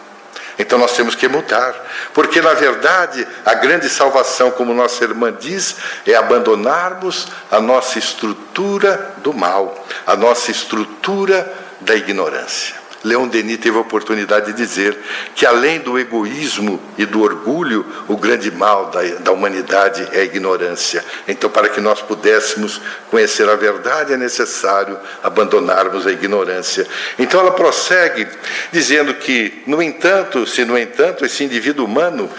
[0.57, 1.73] Então nós temos que mudar,
[2.13, 9.15] porque na verdade a grande salvação, como nossa irmã diz, é abandonarmos a nossa estrutura
[9.17, 12.80] do mal, a nossa estrutura da ignorância.
[13.03, 14.97] Leon Denis teve a oportunidade de dizer
[15.35, 20.23] que, além do egoísmo e do orgulho, o grande mal da, da humanidade é a
[20.23, 21.03] ignorância.
[21.27, 26.87] Então, para que nós pudéssemos conhecer a verdade, é necessário abandonarmos a ignorância.
[27.17, 28.27] Então, ela prossegue
[28.71, 32.29] dizendo que, no entanto, se no entanto esse indivíduo humano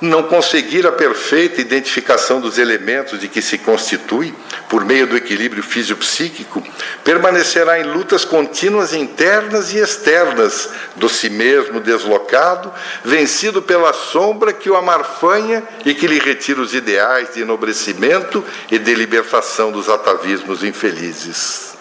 [0.00, 4.34] não conseguir a perfeita identificação dos elementos de que se constitui,
[4.68, 6.62] por meio do equilíbrio fisiopsíquico,
[7.02, 12.72] permanecerá em lutas contínuas internas e externas do si mesmo deslocado,
[13.04, 18.78] vencido pela sombra que o amarfanha e que lhe retira os ideais de enobrecimento e
[18.78, 21.76] de libertação dos atavismos infelizes.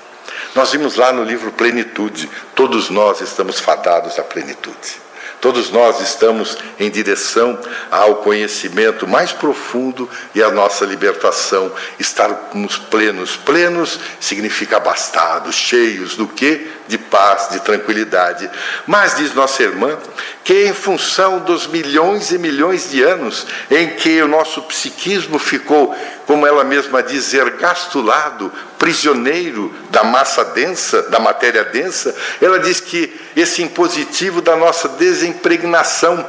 [0.55, 5.06] Nós vimos lá no livro Plenitude, todos nós estamos fadados à plenitude.
[5.47, 7.57] Todos nós estamos em direção
[7.89, 11.71] ao conhecimento mais profundo e à nossa libertação.
[11.97, 13.37] Estarmos plenos.
[13.37, 16.69] Plenos significa abastados, cheios do que?
[16.87, 18.49] De paz, de tranquilidade.
[18.85, 19.97] Mas, diz nossa irmã,
[20.43, 25.95] que em função dos milhões e milhões de anos em que o nosso psiquismo ficou,
[26.25, 33.19] como ela mesma diz, ergastulado, prisioneiro da massa densa, da matéria densa, ela diz que
[33.35, 36.25] esse impositivo da nossa desimpregnação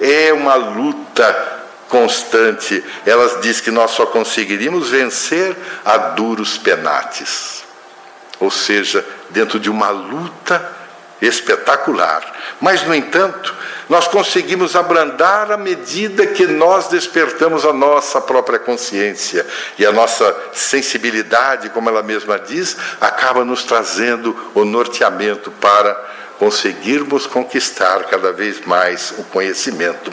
[0.00, 2.82] é uma luta constante.
[3.04, 7.61] Ela diz que nós só conseguiríamos vencer a duros penates.
[8.42, 10.82] Ou seja, dentro de uma luta
[11.20, 12.20] espetacular.
[12.60, 13.54] Mas, no entanto,
[13.88, 19.46] nós conseguimos abrandar à medida que nós despertamos a nossa própria consciência.
[19.78, 27.26] E a nossa sensibilidade, como ela mesma diz, acaba nos trazendo o norteamento para conseguirmos
[27.26, 30.12] conquistar cada vez mais o conhecimento.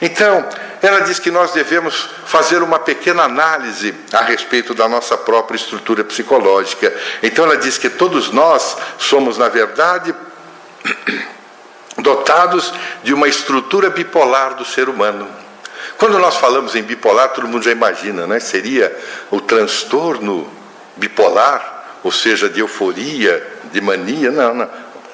[0.00, 0.46] Então,
[0.82, 6.04] ela diz que nós devemos fazer uma pequena análise a respeito da nossa própria estrutura
[6.04, 6.94] psicológica.
[7.22, 10.14] Então, ela diz que todos nós somos, na verdade,
[11.98, 12.72] dotados
[13.02, 15.28] de uma estrutura bipolar do ser humano.
[15.98, 18.40] Quando nós falamos em bipolar, todo mundo já imagina, né?
[18.40, 18.94] Seria
[19.30, 20.50] o transtorno
[20.96, 24.30] bipolar, ou seja, de euforia, de mania.
[24.30, 24.68] Não, não,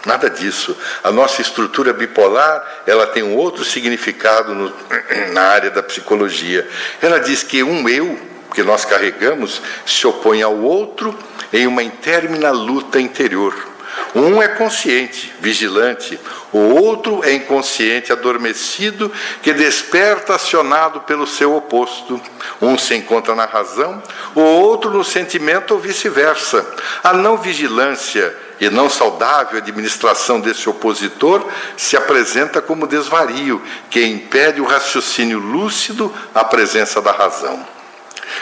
[0.04, 0.76] nada disso.
[1.02, 4.72] A nossa estrutura bipolar, ela tem um outro significado no,
[5.32, 6.68] na área da psicologia.
[7.00, 8.18] Ela diz que um eu
[8.54, 11.16] que nós carregamos se opõe ao outro
[11.52, 13.69] em uma intermina luta interior.
[14.14, 16.18] Um é consciente, vigilante,
[16.52, 19.10] o outro é inconsciente, adormecido,
[19.42, 22.20] que desperta acionado pelo seu oposto.
[22.60, 24.02] Um se encontra na razão,
[24.34, 26.66] o outro no sentimento ou vice-versa.
[27.04, 34.60] A não vigilância e não saudável administração desse opositor se apresenta como desvario, que impede
[34.60, 37.79] o raciocínio lúcido à presença da razão.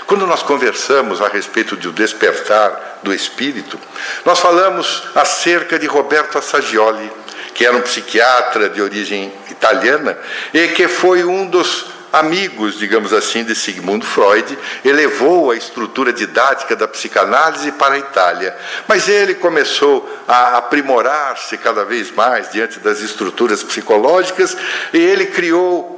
[0.07, 3.79] Quando nós conversamos a respeito do despertar do espírito,
[4.24, 7.11] nós falamos acerca de Roberto Assagioli,
[7.55, 10.16] que era um psiquiatra de origem italiana
[10.55, 16.74] e que foi um dos amigos, digamos assim, de Sigmund Freud, elevou a estrutura didática
[16.74, 18.57] da psicanálise para a Itália.
[18.87, 24.57] Mas ele começou a aprimorar-se cada vez mais diante das estruturas psicológicas
[24.92, 25.96] e ele criou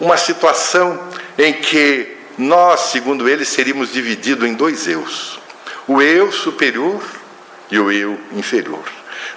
[0.00, 0.98] uma situação
[1.38, 5.38] em que nós, segundo ele, seríamos divididos em dois eus:
[5.86, 7.02] o eu superior
[7.70, 8.84] e o eu inferior.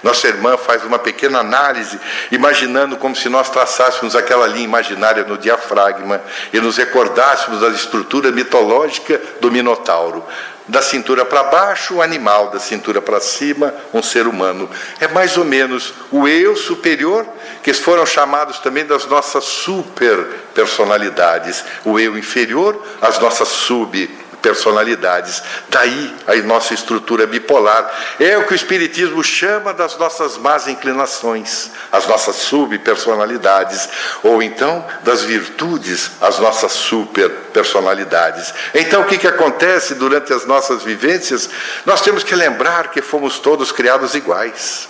[0.02, 1.98] Nossa irmã faz uma pequena análise,
[2.30, 6.20] imaginando como se nós traçássemos aquela linha imaginária no diafragma
[6.52, 10.22] e nos recordássemos da estrutura mitológica do Minotauro.
[10.66, 14.68] Da cintura para baixo, o animal, da cintura para cima, um ser humano.
[14.98, 17.26] É mais ou menos o eu superior,
[17.62, 20.16] que foram chamados também das nossas super
[20.54, 21.62] personalidades.
[21.84, 25.42] O eu inferior, as nossas sub personalidades.
[25.70, 27.90] Daí a nossa estrutura bipolar.
[28.20, 33.88] É o que o Espiritismo chama das nossas más inclinações, as nossas subpersonalidades,
[34.22, 38.52] ou então das virtudes, as nossas superpersonalidades.
[38.74, 41.48] Então o que, que acontece durante as nossas vivências?
[41.86, 44.88] Nós temos que lembrar que fomos todos criados iguais,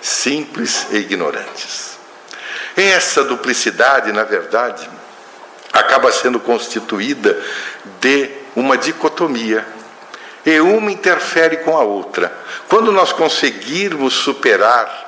[0.00, 1.98] simples e ignorantes.
[2.74, 4.88] Essa duplicidade, na verdade,
[5.72, 7.38] acaba sendo constituída
[8.00, 9.66] de uma dicotomia.
[10.46, 12.36] E uma interfere com a outra.
[12.68, 15.04] Quando nós conseguirmos superar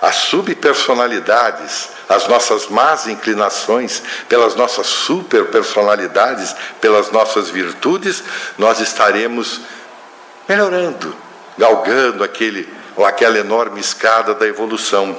[0.00, 8.22] as subpersonalidades, as nossas más inclinações, pelas nossas superpersonalidades, pelas nossas virtudes,
[8.56, 9.60] nós estaremos
[10.48, 11.14] melhorando,
[11.56, 15.16] galgando aquele ou aquela enorme escada da evolução.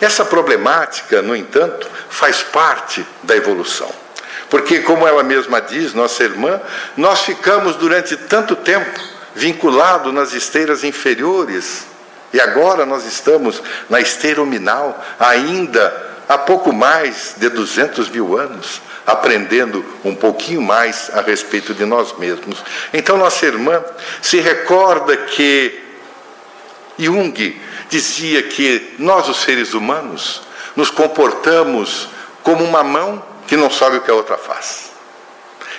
[0.00, 4.01] Essa problemática, no entanto, faz parte da evolução.
[4.52, 6.60] Porque, como ela mesma diz, nossa irmã,
[6.94, 9.00] nós ficamos durante tanto tempo
[9.34, 11.86] vinculados nas esteiras inferiores
[12.34, 18.82] e agora nós estamos na esteira nominal, ainda há pouco mais de 200 mil anos,
[19.06, 22.62] aprendendo um pouquinho mais a respeito de nós mesmos.
[22.92, 23.82] Então, nossa irmã
[24.20, 25.82] se recorda que
[26.98, 30.42] Jung dizia que nós, os seres humanos,
[30.76, 32.10] nos comportamos
[32.42, 34.92] como uma mão que não sabe o que a outra faz.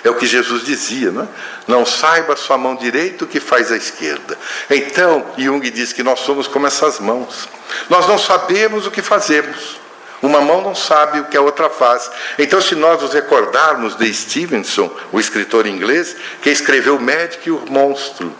[0.04, 1.28] É o que Jesus dizia, não é?
[1.66, 4.38] Não saiba sua mão direita o que faz a esquerda.
[4.68, 7.48] Então, Jung diz que nós somos como essas mãos.
[7.88, 9.80] Nós não sabemos o que fazemos.
[10.20, 12.10] Uma mão não sabe o que a outra faz.
[12.38, 17.50] Então, se nós nos recordarmos de Stevenson, o escritor inglês, que escreveu O Médico e
[17.50, 18.34] o Monstro,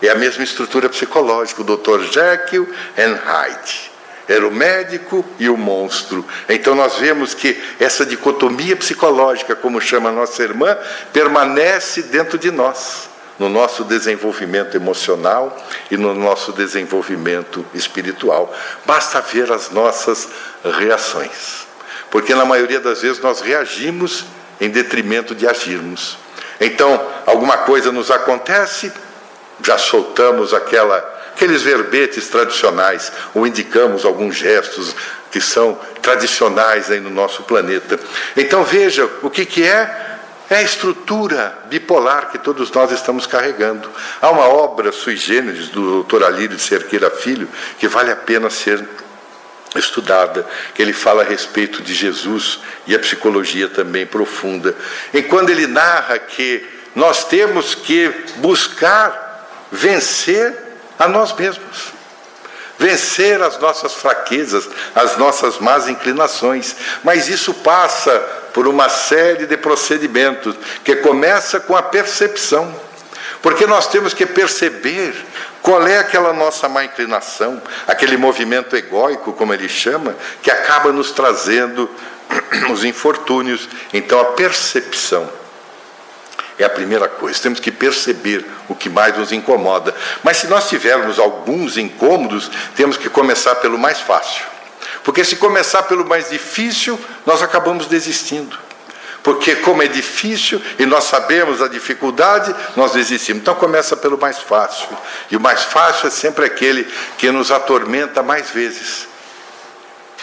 [0.00, 2.02] é a mesma estrutura psicológica, o Dr.
[2.10, 3.91] Jekyll and Hyde.
[4.28, 6.24] Era o médico e o monstro.
[6.48, 10.76] Então nós vemos que essa dicotomia psicológica, como chama a nossa irmã,
[11.12, 13.08] permanece dentro de nós,
[13.38, 15.56] no nosso desenvolvimento emocional
[15.90, 18.54] e no nosso desenvolvimento espiritual.
[18.86, 20.28] Basta ver as nossas
[20.78, 21.66] reações.
[22.10, 24.24] Porque na maioria das vezes nós reagimos
[24.60, 26.18] em detrimento de agirmos.
[26.60, 28.92] Então, alguma coisa nos acontece,
[29.64, 34.94] já soltamos aquela aqueles verbetes tradicionais, ou indicamos alguns gestos
[35.30, 37.98] que são tradicionais aí no nosso planeta.
[38.36, 40.10] Então veja o que, que é
[40.50, 43.88] é a estrutura bipolar que todos nós estamos carregando.
[44.20, 46.24] Há uma obra sui generis do Dr.
[46.24, 48.86] Alírio de Cerqueira Filho que vale a pena ser
[49.74, 54.76] estudada, que ele fala a respeito de Jesus e a psicologia também profunda.
[55.14, 60.71] E quando ele narra que nós temos que buscar vencer
[61.02, 61.92] a nós mesmos.
[62.78, 66.74] Vencer as nossas fraquezas, as nossas más inclinações.
[67.04, 68.18] Mas isso passa
[68.52, 72.74] por uma série de procedimentos que começa com a percepção.
[73.40, 75.14] Porque nós temos que perceber
[75.60, 81.10] qual é aquela nossa má inclinação, aquele movimento egóico, como ele chama, que acaba nos
[81.10, 81.90] trazendo
[82.72, 83.68] os infortúnios.
[83.92, 85.41] Então, a percepção
[86.62, 87.40] é a primeira coisa.
[87.40, 89.94] Temos que perceber o que mais nos incomoda.
[90.22, 94.44] Mas se nós tivermos alguns incômodos, temos que começar pelo mais fácil.
[95.04, 98.58] Porque se começar pelo mais difícil, nós acabamos desistindo.
[99.22, 103.42] Porque como é difícil e nós sabemos a dificuldade, nós desistimos.
[103.42, 104.88] Então começa pelo mais fácil.
[105.30, 106.84] E o mais fácil é sempre aquele
[107.18, 109.11] que nos atormenta mais vezes.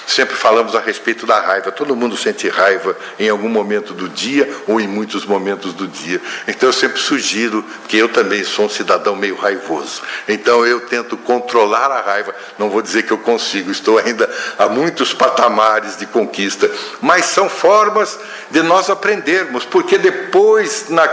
[0.10, 1.72] Sempre falamos a respeito da raiva.
[1.72, 6.20] Todo mundo sente raiva em algum momento do dia ou em muitos momentos do dia.
[6.48, 10.02] Então eu sempre sugiro, que eu também sou um cidadão meio raivoso.
[10.28, 12.34] Então eu tento controlar a raiva.
[12.58, 16.68] Não vou dizer que eu consigo, estou ainda a muitos patamares de conquista.
[17.00, 18.18] Mas são formas
[18.50, 21.08] de nós aprendermos, porque depois, na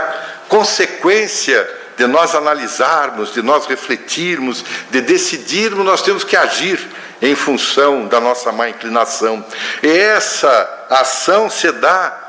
[0.49, 6.79] consequência de nós analisarmos, de nós refletirmos, de decidirmos, nós temos que agir
[7.21, 9.43] em função da nossa má inclinação.
[9.81, 12.25] E essa ação se dá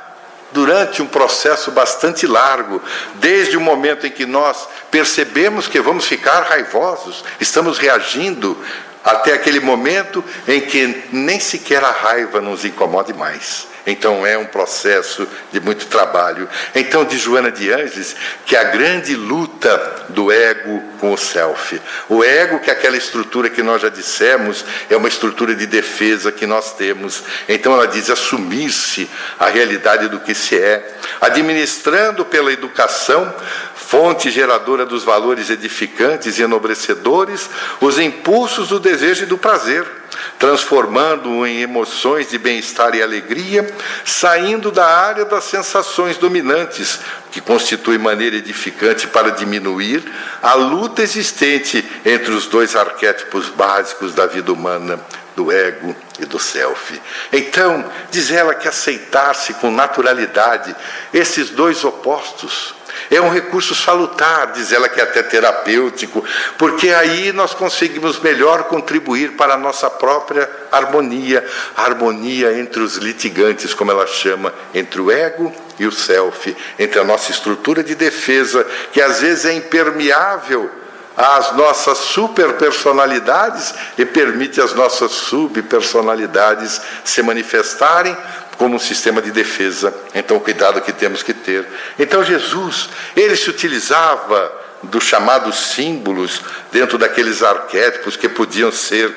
[0.52, 2.82] durante um processo bastante largo,
[3.16, 8.56] desde o momento em que nós percebemos que vamos ficar raivosos, estamos reagindo
[9.04, 13.66] até aquele momento em que nem sequer a raiva nos incomode mais.
[13.88, 16.46] Então é um processo de muito trabalho.
[16.74, 18.14] Então, de Joana de Anges,
[18.44, 21.80] que a grande luta do ego com o self.
[22.06, 26.30] O ego, que é aquela estrutura que nós já dissemos, é uma estrutura de defesa
[26.30, 27.24] que nós temos.
[27.48, 29.08] Então ela diz assumir-se
[29.38, 33.34] a realidade do que se é, administrando pela educação
[33.74, 37.48] fonte geradora dos valores edificantes e enobrecedores,
[37.80, 39.97] os impulsos do desejo e do prazer,
[40.38, 43.68] transformando-o em emoções de bem-estar e alegria,
[44.04, 47.00] saindo da área das sensações dominantes,
[47.30, 50.02] que constitui maneira edificante para diminuir
[50.42, 54.98] a luta existente entre os dois arquétipos básicos da vida humana,
[55.36, 57.00] do ego e do self.
[57.32, 60.74] Então, diz ela que aceitar-se com naturalidade
[61.12, 62.77] esses dois opostos
[63.10, 66.24] é um recurso salutar, diz ela que é até terapêutico,
[66.56, 71.44] porque aí nós conseguimos melhor contribuir para a nossa própria harmonia,
[71.76, 77.00] a harmonia entre os litigantes, como ela chama, entre o ego e o self, entre
[77.00, 80.70] a nossa estrutura de defesa, que às vezes é impermeável
[81.16, 88.16] às nossas superpersonalidades e permite às nossas subpersonalidades se manifestarem
[88.58, 89.94] como um sistema de defesa.
[90.14, 91.66] Então, cuidado que temos que ter.
[91.98, 94.52] Então, Jesus, ele se utilizava
[94.82, 99.14] dos chamados símbolos dentro daqueles arquétipos que podiam ser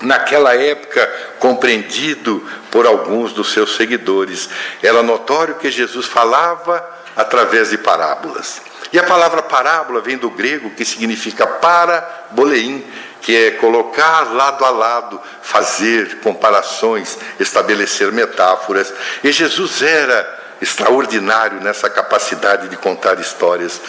[0.00, 1.06] naquela época
[1.38, 4.48] compreendido por alguns dos seus seguidores.
[4.82, 6.82] Era notório que Jesus falava
[7.14, 8.62] através de parábolas.
[8.92, 12.84] E a palavra parábola vem do grego que significa para boleim,
[13.20, 18.92] que é colocar lado a lado, fazer comparações, estabelecer metáforas.
[19.22, 23.80] E Jesus era extraordinário nessa capacidade de contar histórias.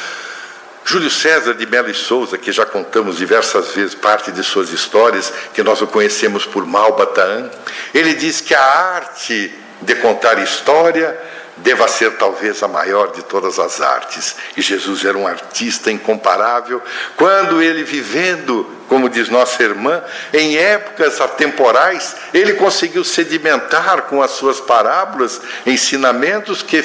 [0.84, 5.32] Júlio César de Melo e Souza, que já contamos diversas vezes parte de suas histórias,
[5.54, 7.50] que nós o conhecemos por Malbataan,
[7.94, 11.18] ele diz que a arte de contar história
[11.64, 14.36] deva ser talvez a maior de todas as artes.
[14.58, 16.82] E Jesus era um artista incomparável,
[17.16, 20.04] quando ele vivendo, como diz nossa irmã,
[20.34, 26.82] em épocas atemporais, ele conseguiu sedimentar com as suas parábolas ensinamentos que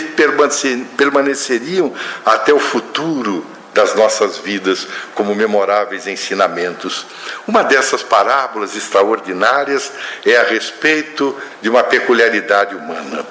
[0.96, 1.92] permaneceriam
[2.24, 3.44] até o futuro
[3.76, 7.04] das nossas vidas como memoráveis ensinamentos.
[7.46, 9.92] Uma dessas parábolas extraordinárias
[10.24, 13.26] é a respeito de uma peculiaridade humana.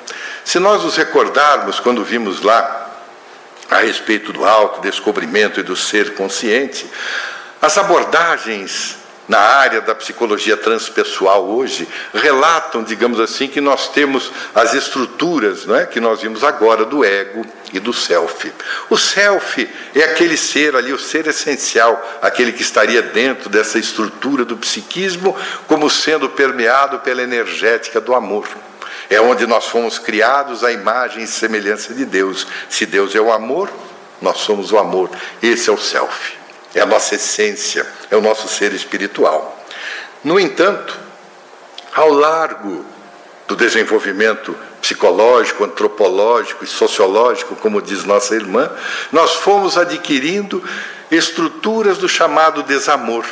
[0.46, 2.92] Se nós nos recordarmos quando vimos lá
[3.68, 6.88] a respeito do autodescobrimento e do ser consciente,
[7.60, 14.76] as abordagens na área da psicologia transpessoal hoje relatam, digamos assim, que nós temos as
[14.76, 17.44] estruturas não é, que nós vimos agora do ego
[17.74, 18.54] e do self.
[18.88, 24.46] O self é aquele ser ali, o ser essencial, aquele que estaria dentro dessa estrutura
[24.46, 25.36] do psiquismo,
[25.68, 28.48] como sendo permeado pela energética do amor.
[29.10, 32.48] É onde nós fomos criados à imagem e semelhança de Deus.
[32.70, 33.72] Se Deus é o amor,
[34.22, 35.10] nós somos o amor.
[35.42, 36.34] Esse é o self,
[36.74, 39.58] é a nossa essência, é o nosso ser espiritual.
[40.24, 40.98] No entanto,
[41.94, 42.86] ao largo
[43.48, 48.70] do desenvolvimento psicológico, antropológico e sociológico, como diz nossa irmã,
[49.12, 50.64] nós fomos adquirindo
[51.10, 53.26] estruturas do chamado desamor,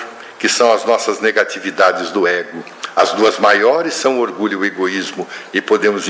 [0.44, 2.62] que são as nossas negatividades do ego.
[2.94, 6.06] As duas maiores são o orgulho e o egoísmo, e podemos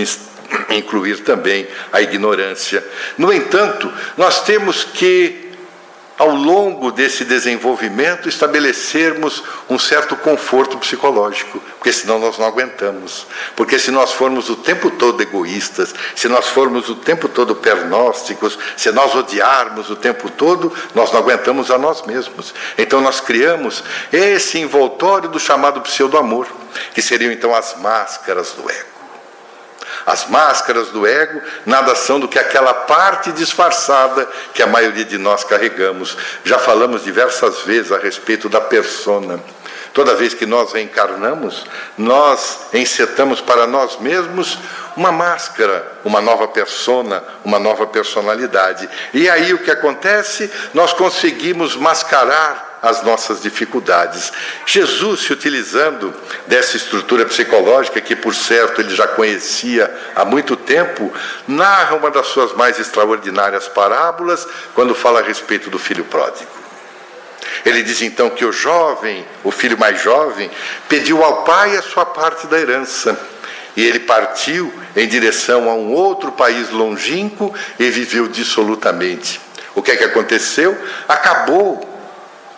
[0.71, 2.83] incluir também a ignorância.
[3.15, 5.42] No entanto, nós temos que
[6.17, 13.25] ao longo desse desenvolvimento, estabelecermos um certo conforto psicológico, porque senão nós não aguentamos.
[13.55, 18.57] Porque se nós formos o tempo todo egoístas, se nós formos o tempo todo pernósticos,
[18.77, 22.53] se nós odiarmos o tempo todo, nós não aguentamos a nós mesmos.
[22.77, 26.47] Então nós criamos esse envoltório do chamado pseudo-amor,
[26.93, 28.92] que seriam então as máscaras do ego.
[30.05, 35.17] As máscaras do ego nada são do que aquela parte disfarçada que a maioria de
[35.17, 36.17] nós carregamos.
[36.43, 39.39] Já falamos diversas vezes a respeito da persona.
[39.93, 41.65] Toda vez que nós reencarnamos,
[41.97, 44.57] nós encetamos para nós mesmos
[44.97, 48.89] uma máscara, uma nova persona, uma nova personalidade.
[49.13, 50.51] E aí o que acontece?
[50.73, 54.33] Nós conseguimos mascarar as nossas dificuldades.
[54.65, 56.13] Jesus, se utilizando
[56.45, 61.09] dessa estrutura psicológica, que por certo ele já conhecia há muito tempo,
[61.47, 66.51] narra uma das suas mais extraordinárias parábolas quando fala a respeito do filho pródigo.
[67.65, 70.51] Ele diz então que o jovem, o filho mais jovem,
[70.89, 73.17] pediu ao pai a sua parte da herança.
[73.77, 79.39] E ele partiu em direção a um outro país longínquo e viveu dissolutamente.
[79.73, 80.77] O que é que aconteceu?
[81.07, 81.92] Acabou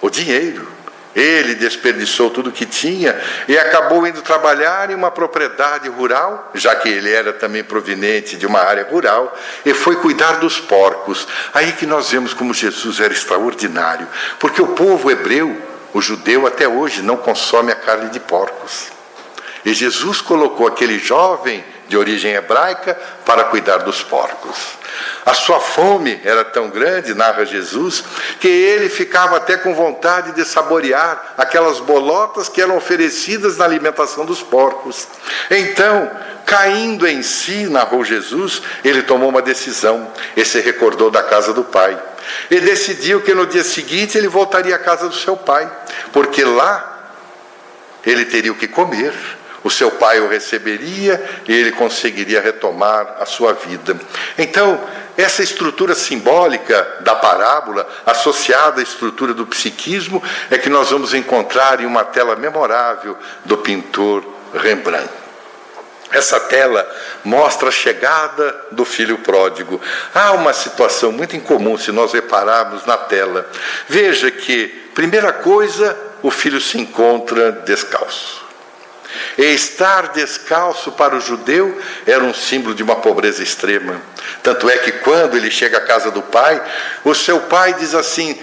[0.06, 0.76] o dinheiro.
[1.16, 3.16] Ele desperdiçou tudo que tinha
[3.48, 8.46] e acabou indo trabalhar em uma propriedade rural, já que ele era também proveniente de
[8.46, 9.34] uma área rural,
[9.66, 11.26] e foi cuidar dos porcos.
[11.54, 14.08] Aí que nós vemos como Jesus era extraordinário,
[14.40, 15.58] porque o povo hebreu,
[15.94, 18.88] o judeu até hoje não consome a carne de porcos.
[19.64, 22.94] E Jesus colocou aquele jovem de origem hebraica
[23.26, 24.58] para cuidar dos porcos.
[25.26, 28.04] A sua fome era tão grande, narra Jesus,
[28.40, 34.26] que ele ficava até com vontade de saborear aquelas bolotas que eram oferecidas na alimentação
[34.26, 35.08] dos porcos.
[35.50, 36.12] Então,
[36.46, 41.64] caindo em si, narrou Jesus, ele tomou uma decisão e se recordou da casa do
[41.64, 41.98] pai.
[42.50, 45.70] E decidiu que no dia seguinte ele voltaria à casa do seu pai,
[46.12, 47.14] porque lá
[48.06, 49.14] ele teria o que comer
[49.66, 54.00] o seu pai o receberia e ele conseguiria retomar a sua vida.
[54.38, 54.80] Então,
[55.18, 61.82] essa estrutura simbólica da parábola, associada à estrutura do psiquismo, é que nós vamos encontrar
[61.82, 65.10] em uma tela memorável do pintor Rembrandt.
[66.12, 66.88] Essa tela
[67.24, 69.82] mostra a chegada do filho pródigo.
[70.14, 73.50] Há uma situação muito incomum se nós repararmos na tela.
[73.90, 78.45] Veja que, primeira coisa, o filho se encontra descalço.
[79.38, 84.02] E estar descalço para o judeu era um símbolo de uma pobreza extrema.
[84.42, 86.62] Tanto é que quando ele chega à casa do pai,
[87.04, 88.38] o seu pai diz assim: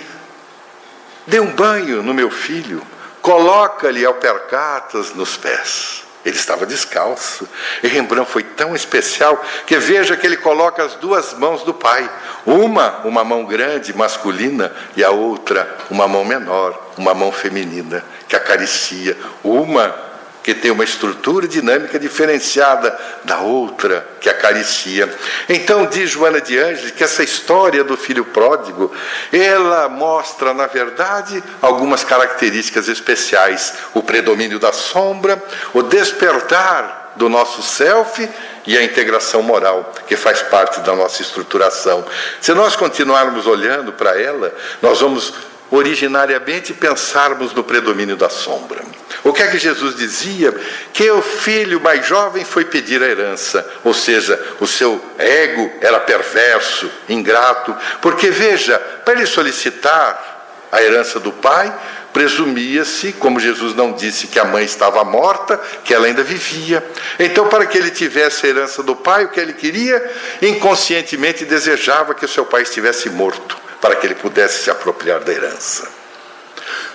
[1.27, 2.83] dê um banho no meu filho,
[3.21, 6.03] coloca-lhe alpercatas nos pés.
[6.25, 7.49] Ele estava descalço.
[7.83, 12.09] E Rembrandt foi tão especial que veja que ele coloca as duas mãos do pai.
[12.47, 18.37] Uma, uma mão grande, masculina, e a outra, uma mão menor, uma mão feminina, que
[18.37, 19.17] acaricia.
[19.43, 20.12] Uma
[20.43, 25.09] que tem uma estrutura dinâmica diferenciada da outra que acaricia.
[25.49, 28.93] Então diz Joana de Ângeles que essa história do filho pródigo,
[29.33, 37.63] ela mostra, na verdade, algumas características especiais: o predomínio da sombra, o despertar do nosso
[37.63, 38.29] self
[38.67, 42.05] e a integração moral, que faz parte da nossa estruturação.
[42.41, 45.33] Se nós continuarmos olhando para ela, nós vamos
[45.73, 48.83] originariamente pensarmos no predomínio da sombra.
[49.25, 50.55] O que é que Jesus dizia?
[50.93, 55.99] Que o filho mais jovem foi pedir a herança, ou seja, o seu ego era
[55.99, 61.73] perverso, ingrato, porque veja, para ele solicitar a herança do pai,
[62.13, 66.85] presumia-se, como Jesus não disse que a mãe estava morta, que ela ainda vivia.
[67.19, 70.13] Então, para que ele tivesse a herança do pai, o que ele queria?
[70.43, 75.33] Inconscientemente desejava que o seu pai estivesse morto para que ele pudesse se apropriar da
[75.33, 75.91] herança.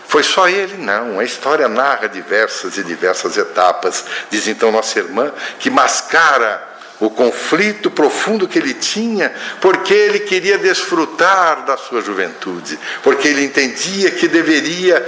[0.08, 0.78] Foi só ele?
[0.78, 1.20] Não.
[1.20, 4.06] A história narra diversas e diversas etapas.
[4.30, 6.66] Diz então nossa irmã que mascara
[7.00, 9.32] o conflito profundo que ele tinha,
[9.62, 15.06] porque ele queria desfrutar da sua juventude, porque ele entendia que deveria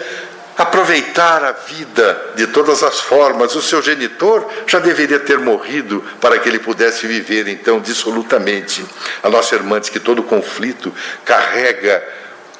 [0.60, 3.56] aproveitar a vida de todas as formas.
[3.56, 8.86] O seu genitor já deveria ter morrido para que ele pudesse viver então dissolutamente.
[9.24, 10.94] A nossa irmã diz que todo conflito
[11.24, 12.04] carrega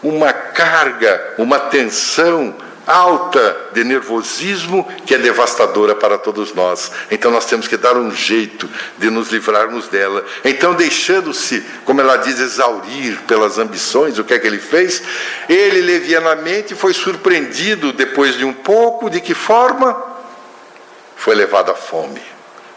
[0.02, 2.56] uma carga, uma tensão
[2.90, 6.92] alta de nervosismo que é devastadora para todos nós.
[7.12, 8.68] Então nós temos que dar um jeito
[8.98, 10.26] de nos livrarmos dela.
[10.44, 15.04] Então, deixando-se, como ela diz, exaurir pelas ambições, o que é que ele fez?
[15.48, 19.96] Ele levianamente foi surpreendido depois de um pouco, de que forma?
[21.16, 22.29] Foi levado à fome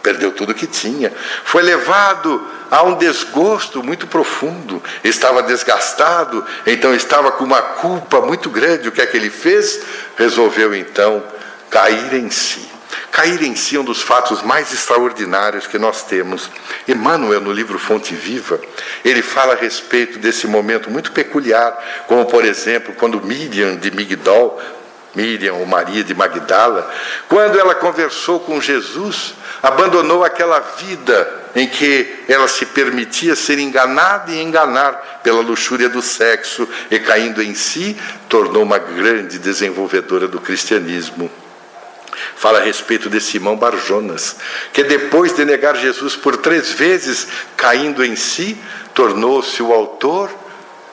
[0.02, 1.12] perdeu tudo que tinha,
[1.44, 8.50] foi levado a um desgosto muito profundo, estava desgastado, então estava com uma culpa muito
[8.50, 8.88] grande.
[8.88, 9.80] O que é que ele fez?
[10.16, 11.22] Resolveu então
[11.70, 12.70] cair em si.
[13.10, 16.50] Cair em si é um dos fatos mais extraordinários que nós temos.
[16.88, 18.58] Emmanuel, no livro Fonte Viva,
[19.04, 24.60] ele fala a respeito desse momento muito peculiar, como por exemplo, quando Miriam de Migdol
[25.14, 26.90] Miriam ou Maria de Magdala,
[27.28, 34.32] quando ela conversou com Jesus, abandonou aquela vida em que ela se permitia ser enganada
[34.32, 37.96] e enganar pela luxúria do sexo e caindo em si,
[38.28, 41.30] tornou uma grande desenvolvedora do cristianismo.
[42.36, 44.36] Fala a respeito de Simão Barjonas,
[44.72, 48.56] que depois de negar Jesus por três vezes, caindo em si,
[48.94, 50.30] tornou-se o autor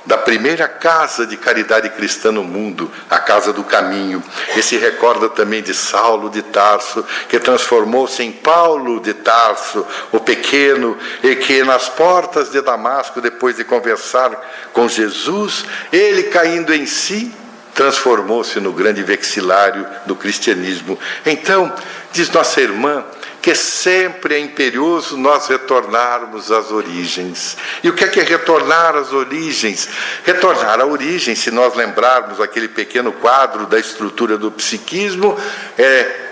[0.09, 4.23] da primeira casa de caridade cristã no mundo, a Casa do Caminho.
[4.57, 10.19] E se recorda também de Saulo de Tarso, que transformou-se em Paulo de Tarso, o
[10.19, 14.31] pequeno, e que nas portas de Damasco, depois de conversar
[14.73, 17.31] com Jesus, ele caindo em si,
[17.75, 20.97] transformou-se no grande vexilário do cristianismo.
[21.23, 21.71] Então,
[22.11, 23.05] diz nossa irmã,
[23.41, 27.57] que sempre é imperioso nós retornarmos às origens.
[27.83, 29.87] E o que é que é retornar às origens?
[30.23, 35.37] Retornar à origem, se nós lembrarmos aquele pequeno quadro da estrutura do psiquismo,
[35.77, 36.27] é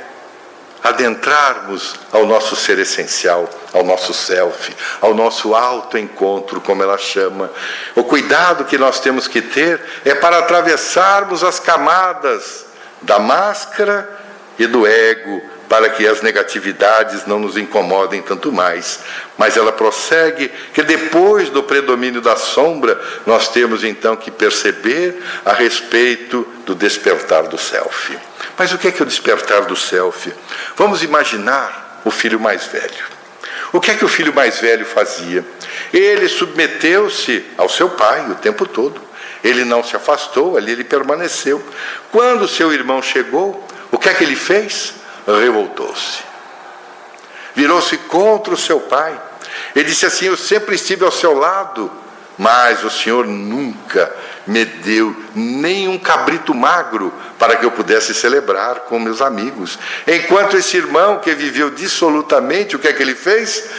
[0.83, 7.51] adentrarmos ao nosso ser essencial, ao nosso self, ao nosso autoencontro, como ela chama.
[7.95, 12.65] O cuidado que nós temos que ter é para atravessarmos as camadas
[13.01, 14.09] da máscara
[14.57, 18.99] e do ego, para que as negatividades não nos incomodem tanto mais.
[19.37, 25.53] Mas ela prossegue que depois do predomínio da sombra, nós temos então que perceber a
[25.53, 28.17] respeito do despertar do self.
[28.57, 30.33] Mas o que é, que é o despertar do self?
[30.75, 33.17] Vamos imaginar o filho mais velho.
[33.73, 35.45] O que é que o filho mais velho fazia?
[35.93, 39.01] Ele submeteu-se ao seu pai o tempo todo.
[39.43, 41.61] Ele não se afastou, ali ele permaneceu.
[42.11, 44.93] Quando seu irmão chegou, o que é que ele fez?
[45.35, 46.23] Revoltou-se.
[47.55, 49.19] Virou-se contra o seu pai.
[49.75, 51.91] Ele disse assim: Eu sempre estive ao seu lado,
[52.37, 54.13] mas o Senhor nunca
[54.45, 59.77] me deu nem um cabrito magro para que eu pudesse celebrar com meus amigos.
[60.07, 63.69] Enquanto esse irmão que viveu dissolutamente, o que é que ele fez?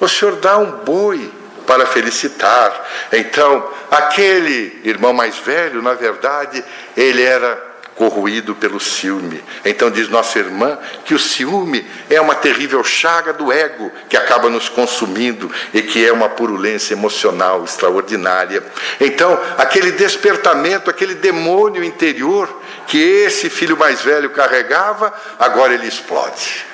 [0.00, 1.30] O Senhor dá um boi
[1.66, 2.72] para felicitar.
[3.12, 6.64] Então, aquele irmão mais velho, na verdade,
[6.96, 9.42] ele era corroído pelo ciúme.
[9.64, 14.50] Então diz nossa irmã que o ciúme é uma terrível chaga do ego que acaba
[14.50, 18.62] nos consumindo e que é uma purulência emocional extraordinária.
[19.00, 26.66] Então, aquele despertamento, aquele demônio interior que esse filho mais velho carregava, agora ele explode.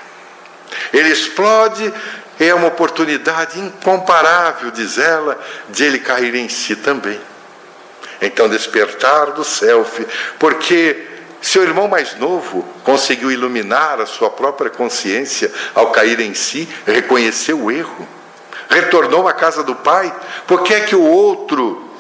[0.93, 1.93] Ele explode
[2.41, 7.21] é uma oportunidade incomparável, diz ela, de ele cair em si também.
[8.21, 10.05] Então, despertar do self,
[10.39, 11.12] porque
[11.43, 17.61] seu irmão mais novo conseguiu iluminar a sua própria consciência ao cair em si, reconheceu
[17.61, 18.09] o erro,
[18.71, 20.15] retornou à casa do pai.
[20.47, 21.91] Por que é que o outro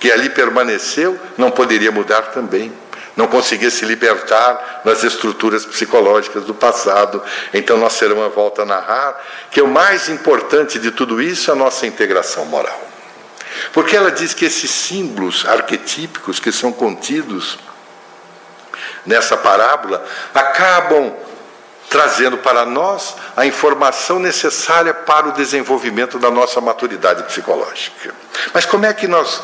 [0.00, 2.72] que ali permaneceu não poderia mudar também?
[3.16, 7.22] Não conseguia se libertar das estruturas psicológicas do passado.
[7.54, 9.20] Então, nossa irmã volta a narrar
[9.50, 12.80] que o mais importante de tudo isso é a nossa integração moral.
[13.72, 17.58] Porque ela diz que esses símbolos arquetípicos que são contidos
[19.08, 20.04] nessa parábola
[20.34, 21.12] acabam
[21.88, 28.14] trazendo para nós a informação necessária para o desenvolvimento da nossa maturidade psicológica.
[28.52, 29.42] Mas como é que nós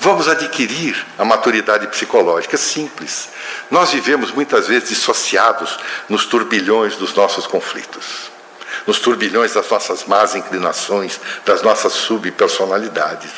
[0.00, 2.56] vamos adquirir a maturidade psicológica?
[2.56, 3.28] Simples.
[3.70, 5.78] Nós vivemos muitas vezes dissociados
[6.08, 8.31] nos turbilhões dos nossos conflitos,
[8.86, 13.30] nos turbilhões das nossas más inclinações, das nossas subpersonalidades.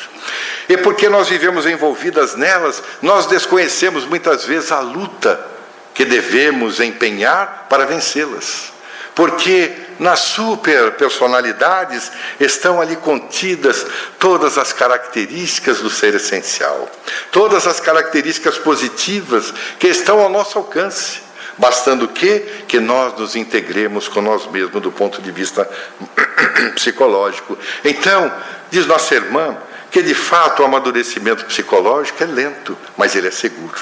[0.67, 5.39] E porque nós vivemos envolvidas nelas, nós desconhecemos muitas vezes a luta
[5.93, 8.73] que devemos empenhar para vencê-las.
[9.13, 13.85] Porque nas superpersonalidades estão ali contidas
[14.19, 16.89] todas as características do ser essencial,
[17.31, 21.24] todas as características positivas que estão ao nosso alcance.
[21.57, 25.69] Bastando que que nós nos integremos com nós mesmos do ponto de vista
[26.75, 27.57] psicológico.
[27.83, 28.31] Então,
[28.69, 29.57] diz nossa irmã,
[29.89, 33.79] que de fato o amadurecimento psicológico é lento, mas ele é seguro.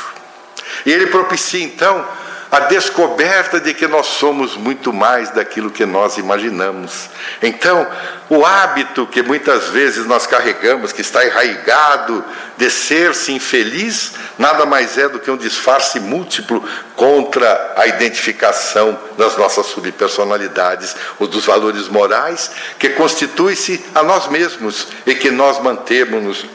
[0.86, 2.06] E ele propicia então
[2.54, 7.10] a descoberta de que nós somos muito mais daquilo que nós imaginamos.
[7.42, 7.88] Então,
[8.30, 12.24] o hábito que muitas vezes nós carregamos, que está enraigado
[12.56, 16.64] de ser-se infeliz, nada mais é do que um disfarce múltiplo
[16.96, 24.90] contra a identificação das nossas subpersonalidades, ou dos valores morais que constitui-se a nós mesmos
[25.08, 26.46] e que nós mantemos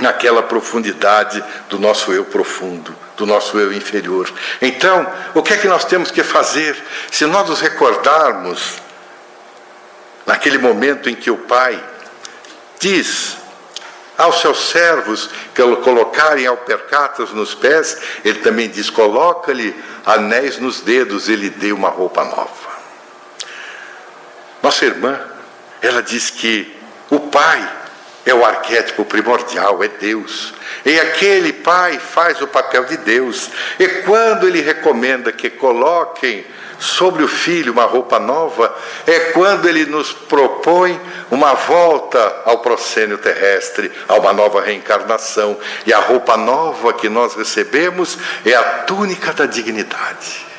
[0.00, 4.32] naquela profundidade do nosso eu profundo, do nosso eu inferior.
[4.60, 6.76] Então, o que é que nós temos que fazer?
[7.10, 8.78] Se nós nos recordarmos
[10.26, 11.82] naquele momento em que o Pai
[12.78, 13.36] diz
[14.16, 19.74] aos seus servos que colocarem alpercatas nos pés, ele também diz: coloca-lhe
[20.04, 22.70] anéis nos dedos, ele deu uma roupa nova.
[24.62, 25.18] Nossa irmã,
[25.80, 26.76] ela diz que
[27.10, 27.79] o Pai
[28.24, 30.52] é o arquétipo primordial, é Deus.
[30.84, 33.50] E aquele pai faz o papel de Deus.
[33.78, 36.44] E quando ele recomenda que coloquem
[36.78, 38.74] sobre o filho uma roupa nova,
[39.06, 40.98] é quando ele nos propõe
[41.30, 45.58] uma volta ao proscênio terrestre, a uma nova reencarnação.
[45.86, 50.49] E a roupa nova que nós recebemos é a túnica da dignidade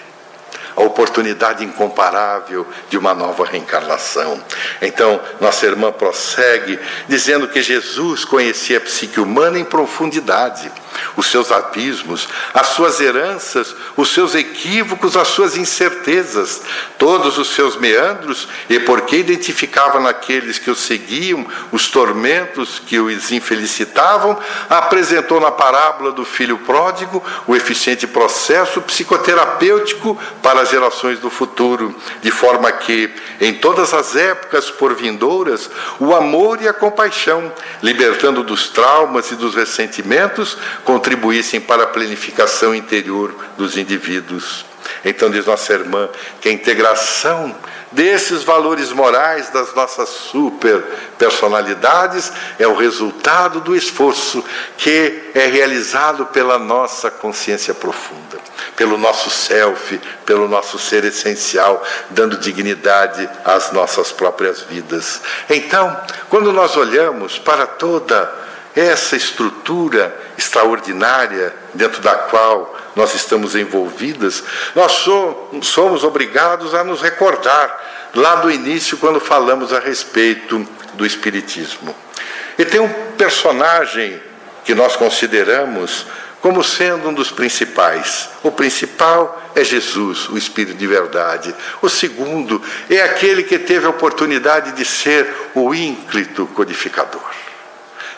[0.75, 4.41] a oportunidade incomparável de uma nova reencarnação.
[4.81, 10.71] Então, nossa irmã prossegue dizendo que Jesus conhecia a psique humana em profundidade
[11.15, 16.61] os seus abismos, as suas heranças, os seus equívocos, as suas incertezas,
[16.97, 23.31] todos os seus meandros, e porque identificava naqueles que o seguiam os tormentos que os
[23.31, 24.37] infelicitavam,
[24.69, 31.95] apresentou na parábola do filho pródigo o eficiente processo psicoterapêutico para as gerações do futuro,
[32.21, 35.69] de forma que, em todas as épocas por vindouras,
[35.99, 37.51] o amor e a compaixão,
[37.83, 44.70] libertando dos traumas e dos ressentimentos, contribuíssem para a planificação interior dos indivíduos.
[45.03, 47.55] Então, diz nossa irmã, que a integração
[47.91, 50.81] desses valores morais das nossas super
[51.17, 54.43] personalidades é o resultado do esforço
[54.77, 58.37] que é realizado pela nossa consciência profunda,
[58.77, 65.21] pelo nosso self, pelo nosso ser essencial, dando dignidade às nossas próprias vidas.
[65.49, 65.99] Então,
[66.29, 68.41] quando nós olhamos para toda
[68.75, 74.43] essa estrutura extraordinária dentro da qual nós estamos envolvidas,
[74.75, 75.05] nós
[75.63, 81.95] somos obrigados a nos recordar lá do início, quando falamos a respeito do Espiritismo.
[82.57, 84.21] E tem um personagem
[84.65, 86.05] que nós consideramos
[86.41, 88.29] como sendo um dos principais.
[88.43, 91.55] O principal é Jesus, o Espírito de verdade.
[91.81, 97.21] O segundo é aquele que teve a oportunidade de ser o ínclito codificador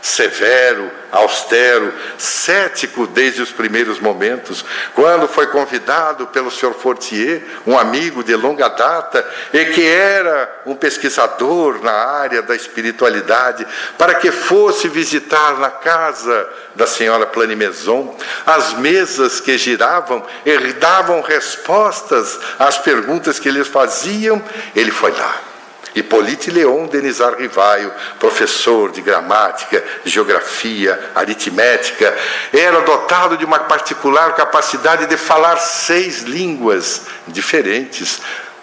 [0.03, 6.73] severo, austero, cético desde os primeiros momentos, quando foi convidado pelo Sr.
[6.73, 13.65] Fortier, um amigo de longa data, e que era um pesquisador na área da espiritualidade,
[13.97, 21.21] para que fosse visitar na casa da senhora Planimeson as mesas que giravam e davam
[21.21, 24.43] respostas às perguntas que eles faziam,
[24.75, 25.52] ele foi lá
[25.95, 32.15] Hipólite Leon Denizar Rivaio, professor de gramática, geografia, aritmética,
[32.51, 38.21] era dotado de uma particular capacidade de falar seis línguas diferentes,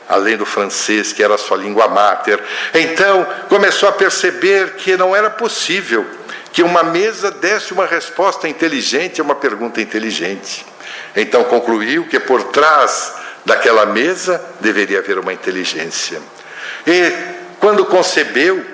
[0.08, 2.42] além do francês, que era sua língua mater.
[2.74, 6.04] Então, começou a perceber que não era possível
[6.52, 10.66] que uma mesa desse uma resposta inteligente a uma pergunta inteligente.
[11.14, 13.14] Então, concluiu que por trás
[13.44, 16.20] daquela mesa deveria haver uma inteligência.
[16.86, 17.12] E
[17.58, 18.64] quando concebeu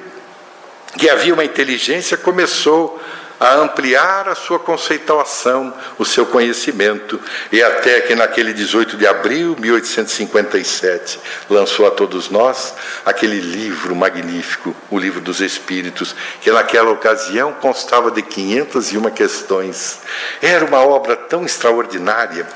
[0.97, 3.01] que havia uma inteligência, começou
[3.39, 7.20] a ampliar a sua conceituação, o seu conhecimento,
[7.53, 11.20] e até que naquele 18 de abril de 1857
[11.51, 12.74] lançou a todos nós
[13.05, 20.01] aquele livro magnífico, o Livro dos Espíritos, que naquela ocasião constava de 501 questões.
[20.41, 22.47] Era uma obra tão extraordinária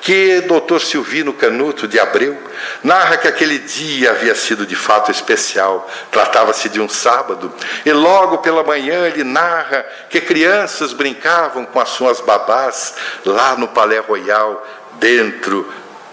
[0.00, 0.80] que Dr.
[0.80, 2.38] Silvino Canuto de Abreu
[2.82, 7.52] narra que aquele dia havia sido de fato especial, tratava-se de um sábado,
[7.84, 12.94] e logo pela manhã ele narra que crianças brincavam com as suas babás
[13.26, 14.64] lá no Palais Royal,
[15.00, 15.68] dentro,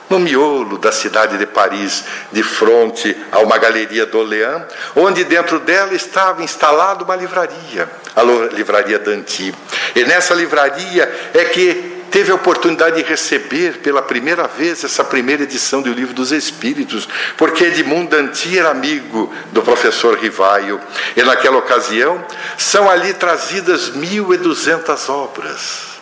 [0.09, 4.63] no miolo da cidade de Paris, de frente a uma galeria d'Orléans,
[4.95, 9.53] onde dentro dela estava instalada uma livraria, a livraria Danti.
[9.95, 15.43] E nessa livraria é que teve a oportunidade de receber pela primeira vez essa primeira
[15.43, 20.79] edição do Livro dos Espíritos, porque Edmundo Danti era amigo do professor Rivaio,
[21.15, 22.23] e naquela ocasião
[22.57, 25.97] são ali trazidas 1.200 obras.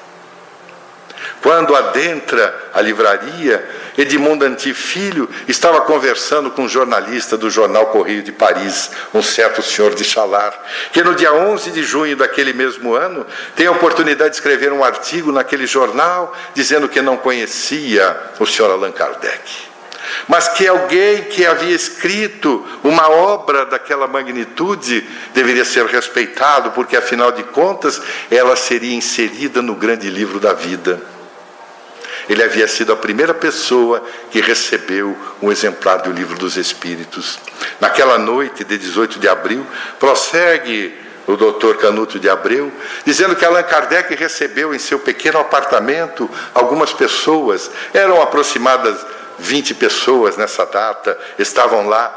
[1.41, 3.63] Quando adentra a livraria,
[3.97, 9.95] Edmundo Antifilho estava conversando com um jornalista do jornal Correio de Paris, um certo senhor
[9.95, 10.53] de Chalar,
[10.91, 13.25] que no dia 11 de junho daquele mesmo ano
[13.55, 18.71] tem a oportunidade de escrever um artigo naquele jornal dizendo que não conhecia o senhor
[18.71, 19.75] Allan Kardec
[20.27, 27.31] mas que alguém que havia escrito uma obra daquela magnitude deveria ser respeitado, porque afinal
[27.31, 31.01] de contas ela seria inserida no grande livro da vida.
[32.27, 37.39] Ele havia sido a primeira pessoa que recebeu um exemplar do Livro dos Espíritos.
[37.79, 39.65] Naquela noite de 18 de abril,
[39.99, 42.71] prossegue o doutor Canuto de Abreu,
[43.03, 48.95] dizendo que Allan Kardec recebeu em seu pequeno apartamento algumas pessoas, eram aproximadas
[49.39, 52.15] 20 pessoas nessa data, estavam lá,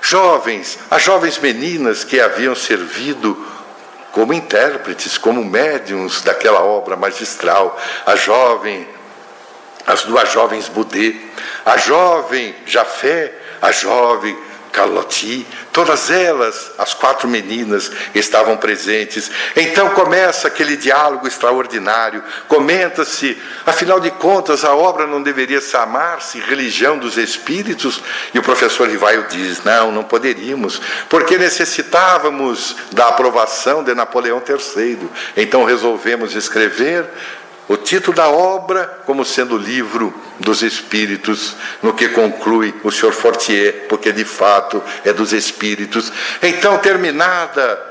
[0.00, 3.46] jovens, as jovens meninas que haviam servido
[4.12, 8.86] como intérpretes, como médiums daquela obra magistral, a jovem,
[9.88, 11.16] as duas jovens Budê,
[11.64, 14.36] a jovem Jafé, a jovem
[14.70, 19.30] Carlotti, todas elas, as quatro meninas, estavam presentes.
[19.56, 22.22] Então começa aquele diálogo extraordinário.
[22.46, 23.36] Comenta-se,
[23.66, 28.00] afinal de contas, a obra não deveria chamar-se Religião dos Espíritos?
[28.32, 35.08] E o professor Rivaio diz: não, não poderíamos, porque necessitávamos da aprovação de Napoleão III.
[35.36, 37.04] Então resolvemos escrever
[37.68, 43.12] o título da obra como sendo o livro dos Espíritos, no que conclui o Sr.
[43.12, 46.10] Fortier, porque de fato é dos Espíritos.
[46.42, 47.86] Então, terminada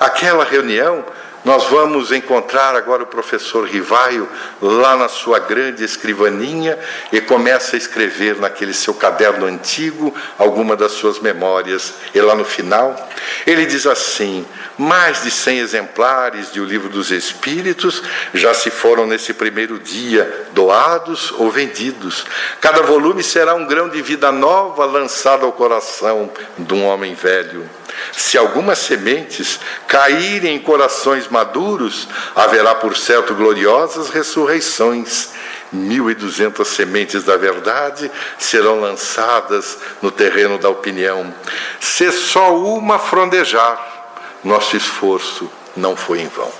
[0.00, 1.04] aquela reunião,
[1.44, 4.28] nós vamos encontrar agora o professor Rivaio
[4.60, 6.78] lá na sua grande escrivaninha
[7.12, 11.94] e começa a escrever naquele seu caderno antigo alguma das suas memórias.
[12.14, 13.08] E lá no final,
[13.46, 14.44] ele diz assim:
[14.76, 18.02] mais de 100 exemplares de O Livro dos Espíritos
[18.34, 22.26] já se foram nesse primeiro dia doados ou vendidos.
[22.60, 27.77] Cada volume será um grão de vida nova lançado ao coração de um homem velho.
[28.12, 35.30] Se algumas sementes caírem em corações maduros, haverá por certo gloriosas ressurreições.
[35.70, 41.34] Mil e duzentas sementes da verdade serão lançadas no terreno da opinião.
[41.78, 43.78] Se só uma frondejar,
[44.42, 46.52] nosso esforço não foi em vão.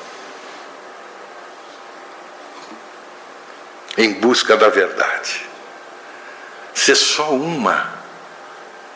[3.97, 5.49] Em busca da verdade.
[6.75, 7.99] Se só uma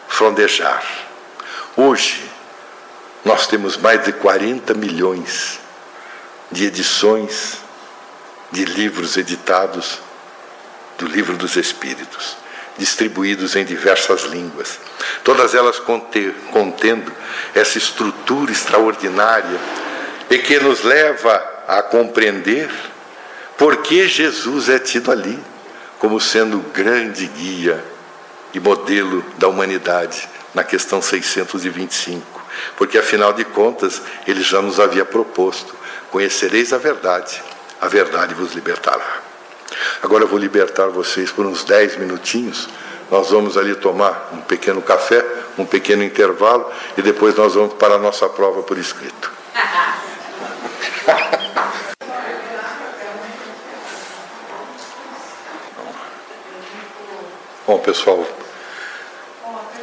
[0.08, 0.84] frondejar.
[1.74, 2.22] Hoje,
[3.24, 5.58] nós temos mais de 40 milhões
[6.50, 7.58] de edições
[8.50, 9.98] de livros editados
[10.98, 12.36] do Livro dos Espíritos,
[12.76, 14.78] distribuídos em diversas línguas,
[15.24, 15.80] todas elas
[16.50, 17.10] contendo
[17.54, 19.58] essa estrutura extraordinária
[20.28, 22.70] e que nos leva a compreender
[23.56, 25.42] por que Jesus é tido ali
[25.98, 27.82] como sendo o grande guia
[28.52, 32.42] e modelo da humanidade na questão 625
[32.76, 35.74] porque afinal de contas ele já nos havia proposto:
[36.10, 37.40] conhecereis a verdade,
[37.80, 39.20] a verdade vos libertará.
[40.02, 42.68] Agora eu vou libertar vocês por uns 10 minutinhos.
[43.10, 45.24] Nós vamos ali tomar um pequeno café,
[45.58, 49.30] um pequeno intervalo e depois nós vamos para a nossa prova por escrito.
[57.66, 58.26] Bom, pessoal,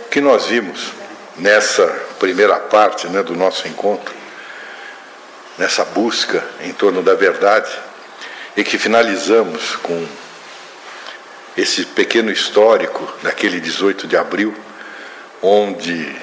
[0.09, 0.91] que nós vimos
[1.37, 1.87] nessa
[2.19, 4.13] primeira parte né, do nosso encontro,
[5.57, 7.71] nessa busca em torno da verdade,
[8.57, 10.07] e que finalizamos com
[11.55, 14.55] esse pequeno histórico daquele 18 de abril,
[15.41, 16.15] onde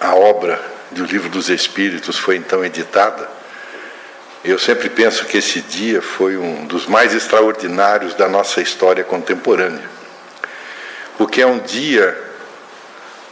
[0.00, 0.60] a obra
[0.90, 3.28] do Livro dos Espíritos foi então editada.
[4.44, 9.88] Eu sempre penso que esse dia foi um dos mais extraordinários da nossa história contemporânea,
[11.16, 12.31] porque é um dia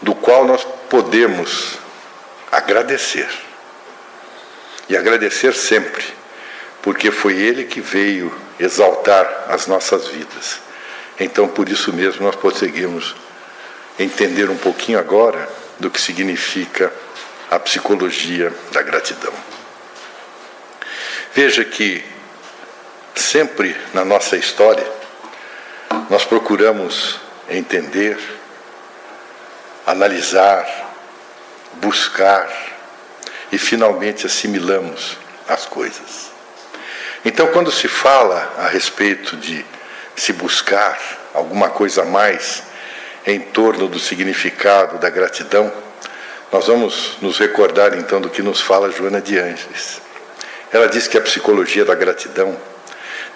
[0.03, 1.79] do qual nós podemos
[2.51, 3.29] agradecer.
[4.89, 6.05] E agradecer sempre,
[6.83, 10.61] porque foi Ele que veio exaltar as nossas vidas.
[11.19, 13.15] Então, por isso mesmo, nós conseguimos
[13.99, 15.49] entender um pouquinho agora
[15.79, 16.93] do que significa
[17.51, 19.33] a psicologia da gratidão.
[21.35, 22.05] Veja que
[23.15, 24.87] sempre na nossa história
[26.09, 28.19] nós procuramos entender
[29.87, 30.67] analisar,
[31.75, 32.49] buscar
[33.53, 35.17] e finalmente assimilamos
[35.49, 36.31] as coisas.
[37.25, 39.65] Então, quando se fala a respeito de
[40.17, 40.99] se buscar
[41.35, 42.63] alguma coisa a mais
[43.27, 45.73] em torno do significado da gratidão,
[46.53, 50.01] nós vamos nos recordar então do que nos fala Joana de Ângeles.
[50.73, 52.57] Ela diz que a psicologia da gratidão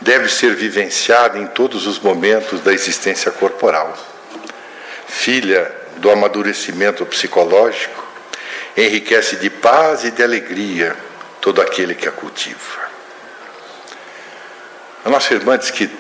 [0.01, 3.97] deve ser vivenciada em todos os momentos da existência corporal.
[5.07, 8.05] Filha do amadurecimento psicológico,
[8.76, 10.97] enriquece de paz e de alegria
[11.40, 12.84] todo aquele que a cultiva.
[15.05, 15.90] A nossa irmã diz que,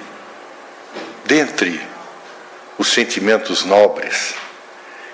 [1.24, 1.80] dentre
[2.78, 4.34] os sentimentos nobres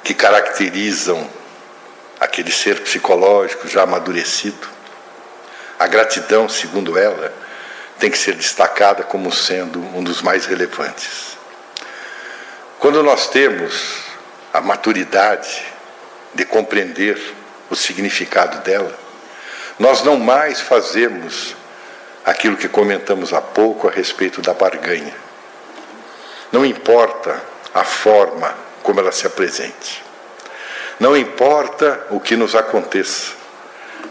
[0.03, 1.29] que caracterizam
[2.19, 4.69] aquele ser psicológico já amadurecido,
[5.79, 7.33] a gratidão, segundo ela,
[7.99, 11.37] tem que ser destacada como sendo um dos mais relevantes.
[12.79, 14.10] Quando nós temos
[14.53, 15.65] a maturidade
[16.35, 17.19] de compreender
[17.69, 18.93] o significado dela,
[19.79, 21.57] nós não mais fazemos
[22.25, 25.15] aquilo que comentamos há pouco a respeito da barganha.
[26.53, 27.41] Não importa
[27.73, 30.03] a forma como ela se apresente.
[30.99, 33.33] Não importa o que nos aconteça.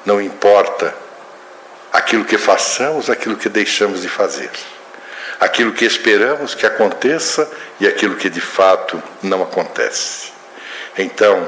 [0.06, 0.96] Não importa
[1.92, 4.50] aquilo que façamos, aquilo que deixamos de fazer,
[5.40, 10.32] aquilo que esperamos que aconteça e aquilo que de fato não acontece.
[10.98, 11.48] Então,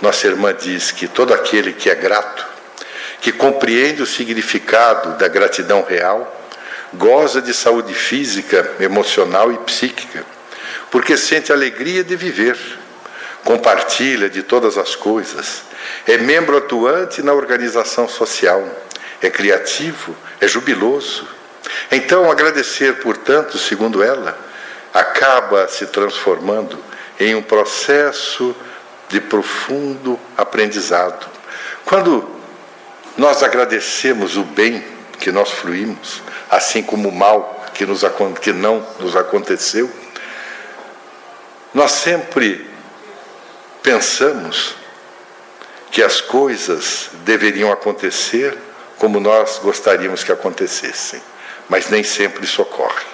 [0.00, 2.46] nossa irmã diz que todo aquele que é grato,
[3.20, 6.40] que compreende o significado da gratidão real,
[6.94, 10.24] goza de saúde física, emocional e psíquica,
[10.90, 12.58] porque sente alegria de viver,
[13.44, 15.62] compartilha de todas as coisas,
[16.06, 18.64] é membro atuante na organização social,
[19.20, 21.26] é criativo, é jubiloso.
[21.90, 24.38] Então, agradecer, portanto, segundo ela,
[24.92, 26.78] acaba se transformando
[27.18, 28.54] em um processo
[29.08, 31.26] de profundo aprendizado.
[31.84, 32.28] Quando
[33.16, 34.84] nós agradecemos o bem
[35.18, 38.02] que nós fruímos, assim como o mal que, nos,
[38.40, 39.90] que não nos aconteceu,
[41.74, 42.68] nós sempre
[43.82, 44.74] pensamos
[45.90, 48.56] que as coisas deveriam acontecer
[48.98, 51.20] como nós gostaríamos que acontecessem,
[51.72, 53.06] mas nem sempre isso ocorre.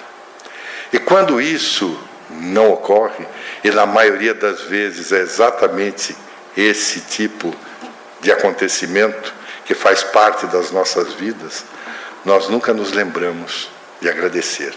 [0.91, 1.97] E quando isso
[2.29, 3.25] não ocorre,
[3.63, 6.13] e na maioria das vezes é exatamente
[6.57, 7.55] esse tipo
[8.19, 9.33] de acontecimento
[9.63, 11.63] que faz parte das nossas vidas,
[12.25, 13.69] nós nunca nos lembramos
[14.01, 14.73] de agradecer.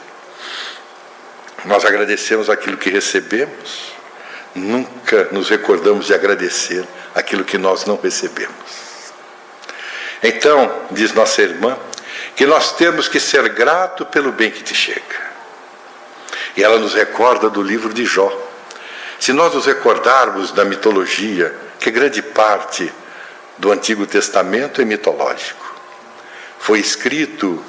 [1.64, 3.92] Nós agradecemos aquilo que recebemos,
[4.54, 8.54] nunca nos recordamos de agradecer aquilo que nós não recebemos.
[10.22, 11.76] Então, diz nossa irmã,
[12.34, 15.32] que nós temos que ser grato pelo bem que te chega.
[16.56, 18.30] E ela nos recorda do livro de Jó.
[19.18, 22.92] Se nós nos recordarmos da mitologia, que grande parte
[23.58, 25.74] do Antigo Testamento é mitológico,
[26.58, 27.62] foi escrito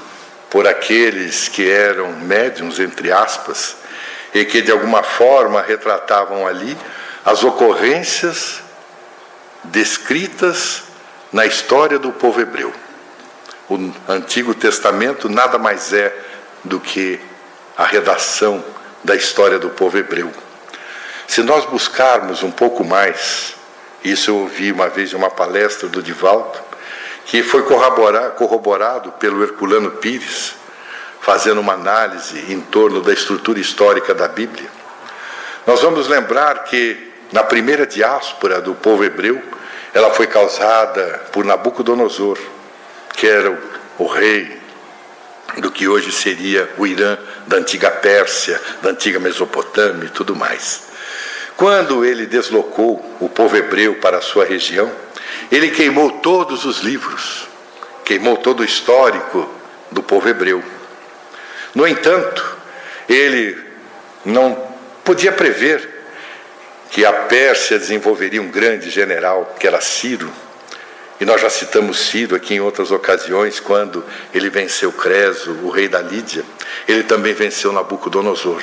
[0.50, 3.76] por aqueles que eram médiums, entre aspas,
[4.34, 6.78] e que de alguma forma retratavam ali
[7.26, 8.62] as ocorrências
[9.64, 10.84] descritas
[11.32, 12.74] na história do povo hebreu.
[13.70, 13.78] O
[14.10, 16.14] Antigo Testamento nada mais é
[16.64, 17.20] do que
[17.78, 18.64] a redação
[19.04, 20.32] da história do povo hebreu.
[21.28, 23.56] Se nós buscarmos um pouco mais,
[24.04, 26.60] isso eu ouvi uma vez em uma palestra do Divaldo,
[27.26, 30.56] que foi corroborado pelo Herculano Pires,
[31.22, 34.70] fazendo uma análise em torno da estrutura histórica da Bíblia.
[35.66, 39.42] Nós vamos lembrar que na primeira diáspora do povo hebreu,
[39.94, 42.38] ela foi causada por Nabucodonosor,
[43.14, 43.58] que era o,
[44.00, 44.62] o rei
[45.58, 50.84] do que hoje seria o Irã, da antiga Pérsia, da antiga Mesopotâmia e tudo mais.
[51.56, 54.92] Quando ele deslocou o povo hebreu para a sua região,
[55.52, 57.48] ele queimou todos os livros,
[58.04, 59.50] queimou todo o histórico
[59.92, 60.64] do povo hebreu.
[61.76, 62.58] No entanto,
[63.08, 63.58] ele
[64.26, 64.68] não
[65.04, 65.90] podia prever
[66.90, 70.32] que a Pérsia desenvolveria um grande general, que era Ciro.
[71.24, 74.04] E nós já citamos Ciro aqui em outras ocasiões, quando
[74.34, 76.44] ele venceu Creso, o rei da Lídia.
[76.86, 78.62] Ele também venceu Nabucodonosor.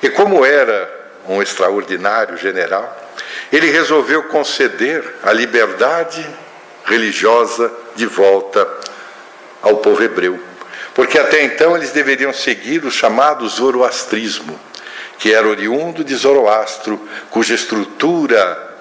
[0.00, 0.88] E como era
[1.26, 3.10] um extraordinário general,
[3.52, 6.24] ele resolveu conceder a liberdade
[6.84, 8.64] religiosa de volta
[9.60, 10.40] ao povo hebreu.
[10.94, 14.56] Porque até então eles deveriam seguir o chamado zoroastrismo
[15.18, 18.71] que era oriundo de Zoroastro, cuja estrutura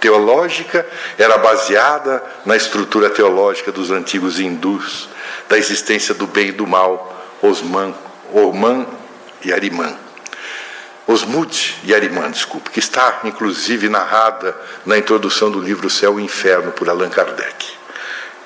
[0.00, 0.86] teológica
[1.18, 5.08] era baseada na estrutura teológica dos antigos hindus,
[5.48, 7.94] da existência do bem e do mal, Osman,
[8.32, 8.86] Orman
[9.44, 9.94] e Arimã.
[11.06, 14.56] Osmud e Arimã, desculpe, que está inclusive narrada
[14.86, 17.66] na introdução do livro Céu e Inferno por Allan Kardec.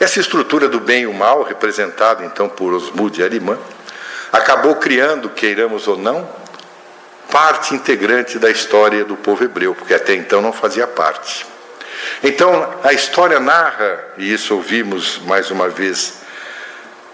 [0.01, 3.59] Essa estrutura do bem e o mal, representada então por Osmud e Arimã,
[4.32, 6.28] acabou criando, queiramos ou não,
[7.31, 11.47] parte integrante da história do povo hebreu, porque até então não fazia parte.
[12.22, 16.20] Então, a história narra, e isso ouvimos mais uma vez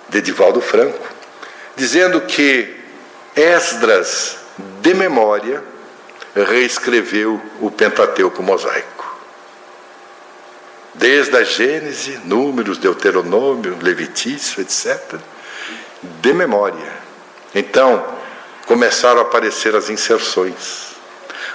[0.08, 1.06] de Edivaldo Franco,
[1.76, 2.76] dizendo que
[3.34, 4.38] Esdras,
[4.80, 5.62] de memória,
[6.34, 9.18] reescreveu o Pentateuco mosaico.
[10.94, 15.18] Desde a Gênese, Números, Deuteronômio, Levitício, etc.,
[16.02, 16.92] de memória.
[17.54, 18.19] Então,
[18.70, 20.94] começaram a aparecer as inserções.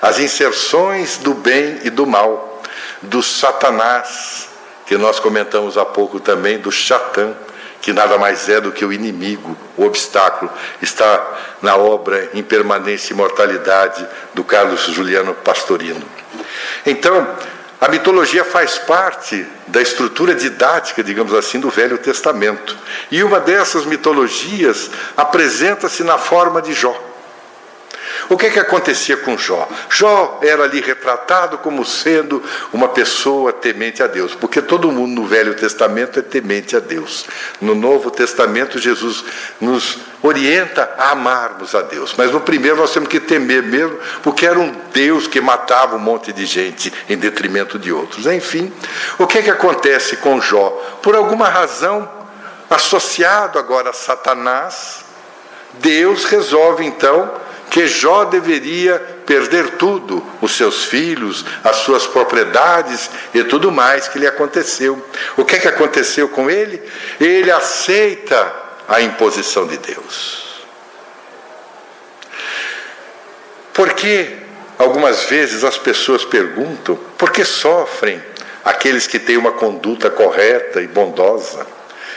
[0.01, 2.61] As inserções do bem e do mal,
[3.01, 4.49] do Satanás,
[4.85, 7.33] que nós comentamos há pouco também, do Satã,
[7.81, 10.51] que nada mais é do que o inimigo, o obstáculo,
[10.81, 11.25] está
[11.61, 16.03] na obra Impermanência e Imortalidade do Carlos Juliano Pastorino.
[16.85, 17.25] Então,
[17.79, 22.77] a mitologia faz parte da estrutura didática, digamos assim, do Velho Testamento.
[23.11, 27.14] E uma dessas mitologias apresenta-se na forma de Jó.
[28.29, 29.67] O que, que acontecia com Jó?
[29.89, 32.41] Jó era ali retratado como sendo
[32.73, 37.25] uma pessoa temente a Deus, porque todo mundo no Velho Testamento é temente a Deus.
[37.61, 39.23] No Novo Testamento, Jesus
[39.61, 42.13] nos orienta a amarmos a Deus.
[42.17, 45.99] Mas no primeiro nós temos que temer mesmo, porque era um Deus que matava um
[45.99, 48.25] monte de gente em detrimento de outros.
[48.25, 48.73] Enfim,
[49.19, 50.69] o que, que acontece com Jó?
[51.01, 52.09] Por alguma razão,
[52.69, 55.05] associado agora a Satanás,
[55.79, 63.43] Deus resolve então que Jó deveria perder tudo, os seus filhos, as suas propriedades e
[63.43, 65.03] tudo mais que lhe aconteceu.
[65.35, 66.81] O que é que aconteceu com ele?
[67.19, 68.53] Ele aceita
[68.87, 70.45] a imposição de Deus.
[73.73, 74.37] Por que
[74.77, 78.23] algumas vezes as pessoas perguntam por que sofrem
[78.63, 81.67] aqueles que têm uma conduta correta e bondosa?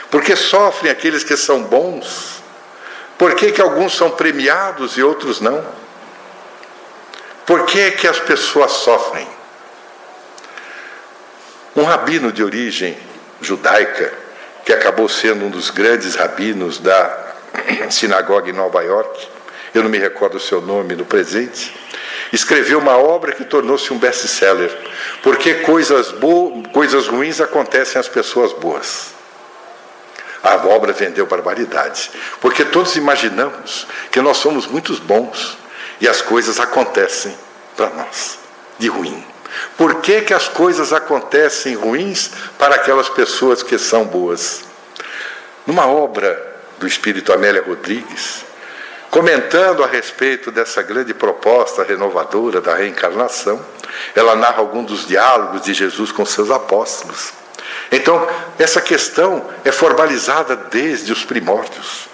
[0.09, 2.38] Por que sofrem aqueles que são bons?
[3.19, 5.61] Por que, que alguns são premiados e outros não?
[7.45, 9.27] Por que, que as pessoas sofrem?
[11.75, 12.97] Um rabino de origem
[13.41, 14.13] judaica,
[14.63, 17.35] que acabou sendo um dos grandes rabinos da
[17.91, 19.27] sinagoga em Nova York,
[19.75, 21.75] eu não me recordo o seu nome no presente,
[22.31, 24.73] escreveu uma obra que tornou-se um best-seller,
[25.21, 26.15] porque coisas,
[26.71, 29.18] coisas ruins acontecem às pessoas boas
[30.43, 32.11] a obra vendeu barbaridade.
[32.39, 35.57] Porque todos imaginamos que nós somos muito bons
[35.99, 37.35] e as coisas acontecem
[37.75, 38.39] para nós
[38.77, 39.23] de ruim.
[39.77, 44.61] Por que, que as coisas acontecem ruins para aquelas pessoas que são boas?
[45.65, 48.45] Numa obra do Espírito Amélia Rodrigues,
[49.09, 53.63] comentando a respeito dessa grande proposta renovadora da reencarnação,
[54.15, 57.33] ela narra alguns dos diálogos de Jesus com seus apóstolos.
[57.91, 58.27] Então,
[58.57, 62.07] essa questão é formalizada desde os primórdios.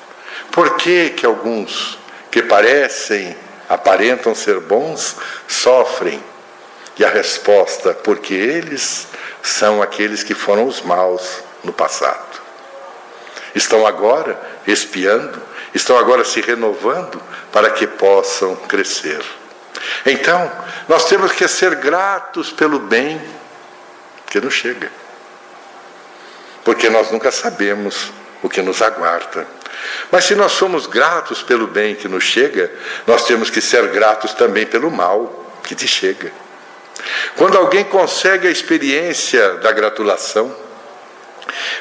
[0.51, 1.99] Por que, que alguns
[2.31, 3.35] que parecem,
[3.67, 5.17] aparentam ser bons,
[5.47, 6.23] sofrem?
[6.97, 9.07] E a resposta, porque eles
[9.43, 12.39] são aqueles que foram os maus no passado.
[13.53, 15.41] Estão agora espiando,
[15.73, 17.21] estão agora se renovando
[17.51, 19.21] para que possam crescer.
[20.05, 20.49] Então,
[20.87, 23.21] nós temos que ser gratos pelo bem
[24.27, 24.89] que nos chega
[26.65, 28.11] porque nós nunca sabemos
[28.41, 29.47] o que nos aguarda.
[30.11, 32.71] Mas se nós somos gratos pelo bem que nos chega,
[33.05, 36.31] nós temos que ser gratos também pelo mal que te chega.
[37.35, 40.55] Quando alguém consegue a experiência da gratulação,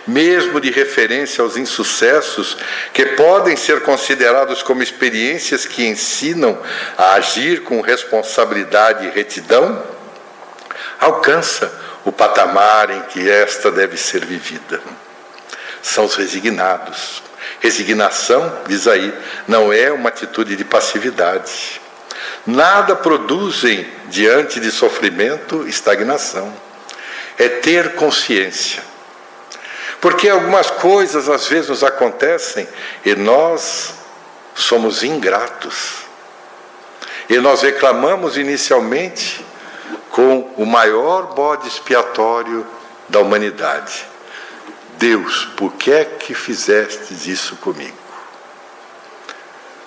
[0.06, 2.58] mesmo de referência aos insucessos,
[2.92, 6.58] que podem ser considerados como experiências que ensinam
[6.98, 9.82] a agir com responsabilidade e retidão,
[11.00, 11.72] alcança
[12.04, 14.80] o patamar em que esta deve ser vivida.
[15.82, 17.22] São os resignados.
[17.60, 19.12] Resignação, diz aí,
[19.48, 21.80] não é uma atitude de passividade.
[22.46, 26.52] Nada produzem diante de sofrimento estagnação.
[27.38, 28.82] É ter consciência.
[30.00, 32.68] Porque algumas coisas às vezes nos acontecem
[33.04, 33.94] e nós
[34.54, 36.04] somos ingratos.
[37.28, 39.44] E nós reclamamos inicialmente
[40.14, 42.64] com o maior bode expiatório
[43.08, 44.06] da humanidade.
[44.96, 47.98] Deus, por que é que fizestes isso comigo?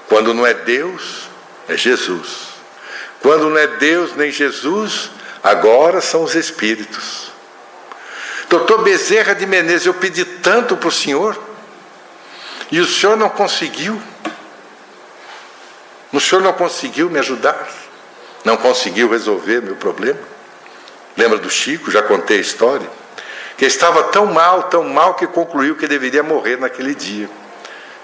[0.10, 1.30] Quando não é Deus,
[1.70, 2.50] é Jesus.
[3.22, 5.12] Quando não é Deus nem Jesus,
[5.42, 7.32] agora são os Espíritos.
[8.50, 11.42] Doutor Bezerra de Menezes, eu pedi tanto para o senhor
[12.70, 14.02] e o senhor não conseguiu.
[16.12, 17.87] O senhor não conseguiu me ajudar
[18.44, 20.20] não conseguiu resolver meu problema.
[21.16, 21.90] Lembra do Chico?
[21.92, 22.88] Já contei a história.
[23.58, 27.30] Que estava tão mal, tão mal, que concluiu que deveria morrer naquele dia.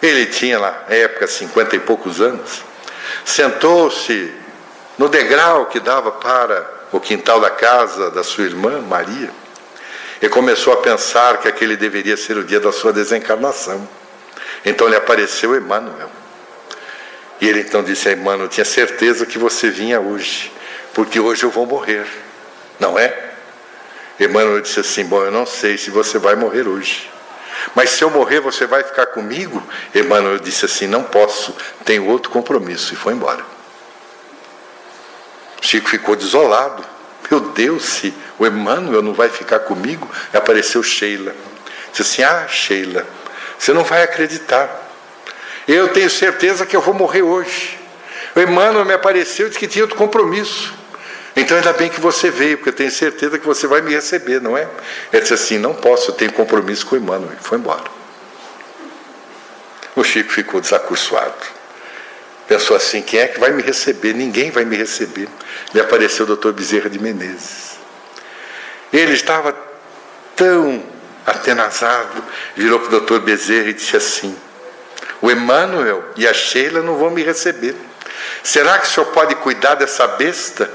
[0.01, 2.63] Ele tinha, na época, cinquenta e poucos anos.
[3.23, 4.33] Sentou-se
[4.97, 9.29] no degrau que dava para o quintal da casa da sua irmã, Maria,
[10.21, 13.87] e começou a pensar que aquele deveria ser o dia da sua desencarnação.
[14.65, 16.09] Então lhe apareceu Emmanuel.
[17.41, 20.51] E ele então disse a Emmanuel: Tinha certeza que você vinha hoje,
[20.93, 22.05] porque hoje eu vou morrer,
[22.79, 23.31] não é?
[24.19, 27.09] Emmanuel disse assim: Bom, eu não sei se você vai morrer hoje,
[27.75, 29.61] mas se eu morrer, você vai ficar comigo?
[29.93, 31.55] Emmanuel disse assim: Não posso,
[31.85, 33.43] tenho outro compromisso, e foi embora.
[35.61, 36.83] Chico ficou desolado.
[37.31, 41.33] Meu Deus, se o Emmanuel não vai ficar comigo, e apareceu Sheila.
[41.89, 43.07] Disse assim: Ah, Sheila,
[43.57, 44.81] você não vai acreditar.
[45.67, 47.79] Eu tenho certeza que eu vou morrer hoje.
[48.35, 50.73] O Emmanuel me apareceu e disse que tinha outro compromisso.
[51.35, 54.39] Então ainda bem que você veio, porque eu tenho certeza que você vai me receber,
[54.39, 54.67] não é?
[55.11, 57.35] Ele disse assim: não posso, eu tenho compromisso com o Emmanuel.
[57.41, 57.83] Foi embora.
[59.95, 61.33] O Chico ficou desacursoado.
[62.47, 64.13] pensou assim: quem é que vai me receber?
[64.13, 65.27] Ninguém vai me receber.
[65.73, 67.77] Me apareceu o doutor Bezerra de Menezes.
[68.91, 69.55] Ele estava
[70.35, 70.83] tão
[71.25, 72.23] atenazado,
[72.55, 74.35] virou para o doutor Bezerra e disse assim:
[75.23, 77.77] O Emmanuel e a Sheila não vão me receber.
[78.43, 80.69] Será que o senhor pode cuidar dessa besta?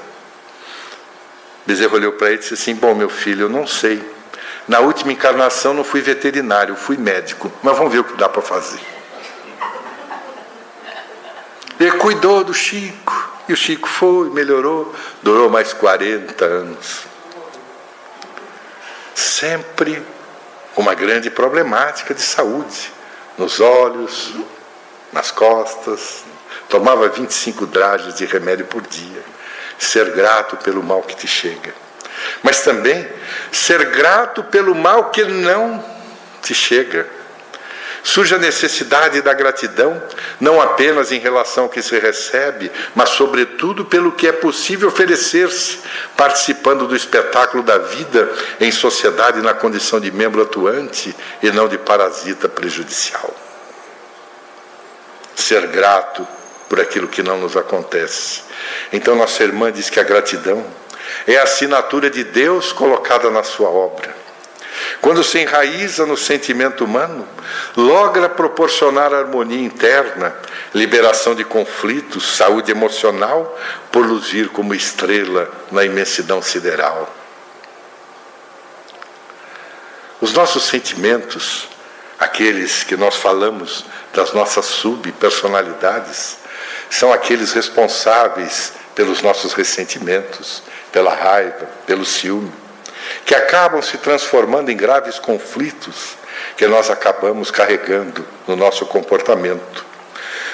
[1.67, 4.03] Bezerra olhou para ele e disse assim: Bom, meu filho, eu não sei.
[4.67, 8.41] Na última encarnação não fui veterinário, fui médico, mas vamos ver o que dá para
[8.41, 8.81] fazer.
[11.79, 17.03] Ele cuidou do Chico, e o Chico foi, melhorou, durou mais 40 anos.
[19.15, 20.03] Sempre
[20.75, 22.97] uma grande problemática de saúde,
[23.39, 24.33] nos olhos,
[25.13, 26.25] nas costas,
[26.69, 29.23] tomava 25 dragas de remédio por dia.
[29.79, 31.73] Ser grato pelo mal que te chega.
[32.43, 33.09] Mas também
[33.53, 35.83] ser grato pelo mal que não
[36.43, 37.18] te chega.
[38.09, 40.03] Surge a necessidade da gratidão,
[40.41, 45.81] não apenas em relação ao que se recebe, mas, sobretudo, pelo que é possível oferecer-se,
[46.17, 51.77] participando do espetáculo da vida em sociedade na condição de membro atuante e não de
[51.77, 53.31] parasita prejudicial.
[55.37, 56.27] Ser grato
[56.67, 58.41] por aquilo que não nos acontece.
[58.91, 60.67] Então, nossa irmã diz que a gratidão
[61.27, 64.28] é a assinatura de Deus colocada na sua obra.
[65.01, 67.27] Quando se enraiza no sentimento humano,
[67.77, 70.35] logra proporcionar harmonia interna,
[70.75, 73.59] liberação de conflitos, saúde emocional,
[73.93, 77.15] por luzir como estrela na imensidão sideral.
[80.21, 81.69] Os nossos sentimentos,
[82.19, 86.39] aqueles que nós falamos das nossas subpersonalidades,
[86.91, 92.53] são aqueles responsáveis pelos nossos ressentimentos, pela raiva, pelo ciúme,
[93.29, 96.17] que acabam se transformando em graves conflitos
[96.57, 99.85] que nós acabamos carregando no nosso comportamento.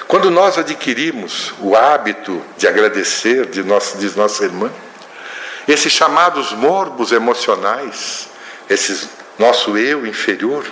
[0.08, 4.72] Quando nós adquirimos o hábito de agradecer de, nosso, de nossa irmã,
[5.68, 8.28] esses chamados morbos emocionais,
[8.68, 10.64] esse nosso eu inferior,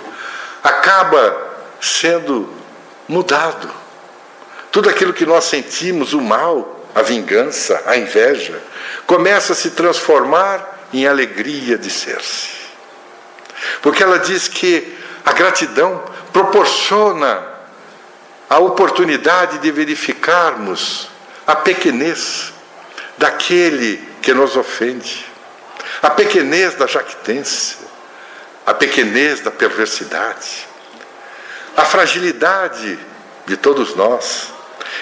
[0.61, 1.37] acaba
[1.79, 2.53] sendo
[3.07, 3.71] mudado.
[4.73, 8.61] Tudo aquilo que nós sentimos, o mal, a vingança, a inveja,
[9.07, 12.49] começa a se transformar em alegria de ser-se.
[13.81, 17.45] Porque ela diz que a gratidão proporciona
[18.49, 21.09] a oportunidade de verificarmos
[21.47, 22.53] a pequenez
[23.17, 25.25] daquele que nos ofende,
[26.01, 27.77] a pequenez da jactência,
[28.65, 30.67] a pequenez da perversidade,
[31.75, 32.99] a fragilidade
[33.45, 34.51] de todos nós.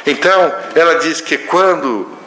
[0.05, 2.17] Então, ela diz que quando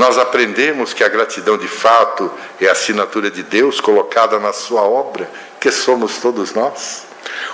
[0.00, 4.80] nós aprendemos que a gratidão de fato é a assinatura de Deus colocada na sua
[4.80, 7.02] obra, que somos todos nós.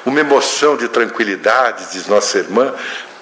[0.05, 2.73] Uma emoção de tranquilidade, diz nossa irmã,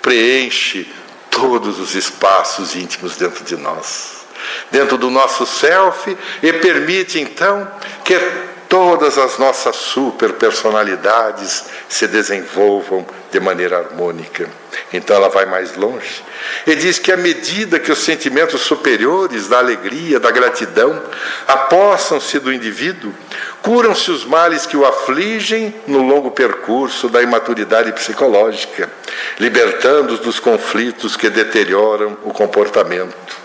[0.03, 0.93] preenche
[1.31, 4.27] todos os espaços íntimos dentro de nós,
[4.71, 7.67] dentro do nosso self, e permite então
[8.05, 8.21] que
[8.69, 14.64] todas as nossas superpersonalidades se desenvolvam de maneira harmônica.
[14.93, 16.23] Então ela vai mais longe
[16.67, 21.03] e diz que à medida que os sentimentos superiores da alegria, da gratidão,
[21.47, 23.15] apossam-se do indivíduo,
[23.63, 28.91] curam-se os males que o afligem no longo percurso da imaturidade psicológica,
[29.39, 33.45] libertando-os dos conflitos que deterioram o comportamento.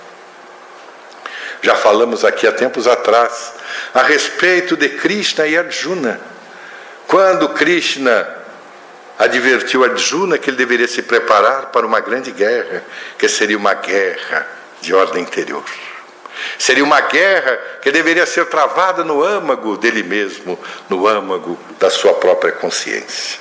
[1.62, 3.54] Já falamos aqui há tempos atrás
[3.94, 6.20] a respeito de Krishna e Arjuna.
[7.08, 8.39] Quando Krishna
[9.20, 12.84] advertiu Arjuna que ele deveria se preparar para uma grande guerra,
[13.18, 14.48] que seria uma guerra
[14.82, 15.64] de ordem interior.
[16.58, 20.58] Seria uma guerra que deveria ser travada no âmago dele mesmo,
[20.90, 23.40] no âmago da sua própria consciência.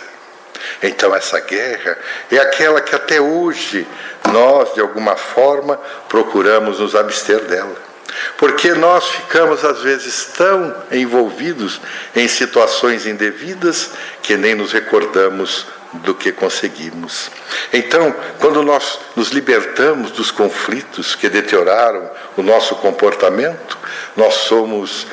[0.82, 1.96] Então, essa guerra
[2.30, 3.86] é aquela que até hoje
[4.32, 5.76] nós, de alguma forma,
[6.08, 7.87] procuramos nos abster dela.
[8.36, 11.80] Porque nós ficamos, às vezes, tão envolvidos
[12.14, 13.90] em situações indevidas
[14.22, 17.30] que nem nos recordamos do que conseguimos.
[17.72, 23.78] Então, quando nós nos libertamos dos conflitos que deterioraram o nosso comportamento,
[24.16, 25.06] nós somos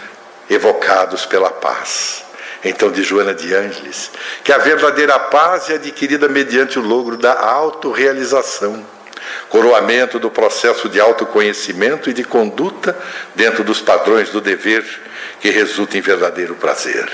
[0.50, 2.24] evocados pela paz.
[2.64, 4.12] Então, de Joana de Ângeles,
[4.44, 8.86] que a verdadeira paz é adquirida mediante o logro da autorrealização
[9.50, 12.98] coroamento do processo de autoconhecimento e de conduta
[13.34, 14.84] dentro dos padrões do dever
[15.40, 17.12] que resulta em verdadeiro prazer.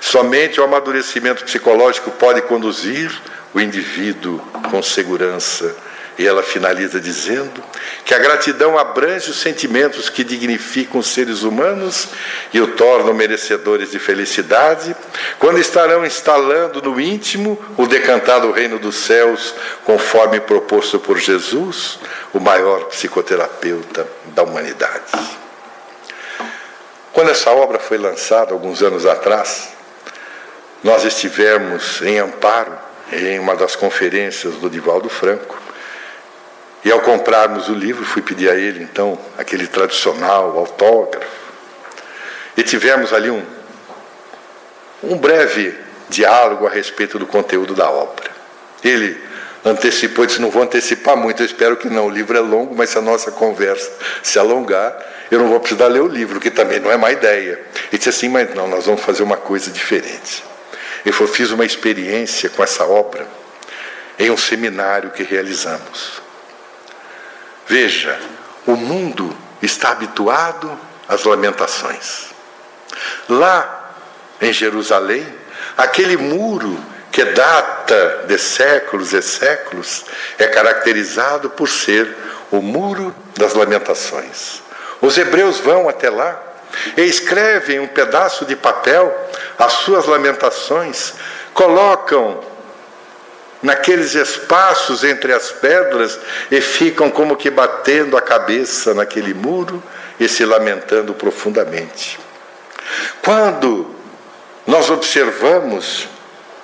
[0.00, 3.10] Somente o amadurecimento psicológico pode conduzir
[3.54, 4.38] o indivíduo
[4.70, 5.74] com segurança
[6.18, 7.62] E ela finaliza dizendo
[8.04, 12.08] que a gratidão abrange os sentimentos que dignificam os seres humanos
[12.54, 14.96] e o tornam merecedores de felicidade,
[15.38, 21.98] quando estarão instalando no íntimo o decantado reino dos céus, conforme proposto por Jesus,
[22.32, 25.12] o maior psicoterapeuta da humanidade.
[27.12, 29.68] Quando essa obra foi lançada, alguns anos atrás,
[30.84, 32.78] nós estivemos em Amparo,
[33.12, 35.56] em uma das conferências do Divaldo Franco,
[36.84, 41.26] e ao comprarmos o livro, fui pedir a ele, então, aquele tradicional autógrafo.
[42.56, 43.42] E tivemos ali um,
[45.02, 45.74] um breve
[46.08, 48.30] diálogo a respeito do conteúdo da obra.
[48.82, 49.20] Ele
[49.64, 52.06] antecipou, disse: Não vou antecipar muito, eu espero que não.
[52.06, 53.90] O livro é longo, mas se a nossa conversa
[54.22, 54.96] se alongar,
[55.30, 57.60] eu não vou precisar ler o livro, que também não é má ideia.
[57.88, 60.44] Ele disse assim: Mas não, nós vamos fazer uma coisa diferente.
[61.04, 63.26] Ele falou: Fiz uma experiência com essa obra
[64.18, 66.25] em um seminário que realizamos.
[67.66, 68.18] Veja,
[68.66, 70.78] o mundo está habituado
[71.08, 72.26] às lamentações.
[73.28, 73.94] Lá
[74.40, 75.26] em Jerusalém,
[75.76, 76.78] aquele muro
[77.10, 80.04] que data de séculos e séculos
[80.38, 82.14] é caracterizado por ser
[82.50, 84.62] o muro das lamentações.
[85.00, 86.40] Os hebreus vão até lá
[86.96, 89.14] e escrevem um pedaço de papel
[89.58, 91.14] as suas lamentações,
[91.54, 92.40] colocam
[93.66, 96.18] naqueles espaços entre as pedras
[96.52, 99.82] e ficam como que batendo a cabeça naquele muro
[100.20, 102.16] e se lamentando profundamente.
[103.20, 103.92] Quando
[104.64, 106.08] nós observamos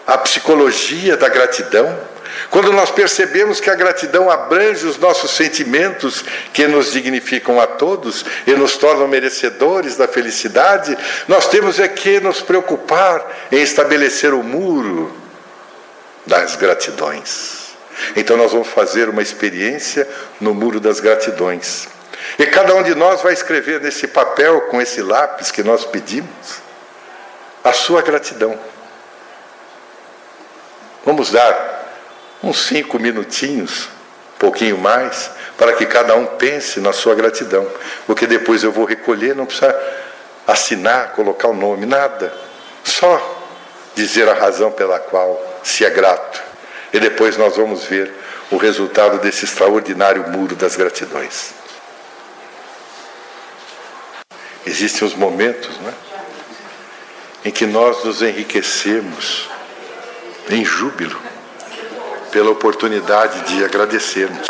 [0.07, 1.99] a psicologia da gratidão,
[2.51, 8.25] quando nós percebemos que a gratidão abrange os nossos sentimentos que nos dignificam a todos
[8.47, 10.97] e nos tornam merecedores da felicidade,
[11.27, 15.22] nós temos é que nos preocupar em estabelecer o muro
[16.27, 17.73] das gratidões.
[18.17, 20.09] Então nós vamos fazer uma experiência
[20.41, 21.89] no muro das gratidões.
[22.39, 26.63] E cada um de nós vai escrever nesse papel, com esse lápis que nós pedimos,
[27.63, 28.59] a sua gratidão.
[31.05, 31.83] Vamos dar
[32.43, 33.89] uns cinco minutinhos,
[34.37, 37.67] um pouquinho mais, para que cada um pense na sua gratidão.
[38.07, 39.77] Porque depois eu vou recolher, não precisa
[40.47, 42.33] assinar, colocar o nome, nada.
[42.85, 43.41] Só
[43.95, 46.43] dizer a razão pela qual se é grato.
[46.93, 48.13] E depois nós vamos ver
[48.51, 51.55] o resultado desse extraordinário muro das gratidões.
[54.67, 55.95] Existem os momentos né,
[57.45, 59.49] em que nós nos enriquecemos
[60.51, 61.21] em júbilo
[62.31, 64.47] pela oportunidade de agradecermos.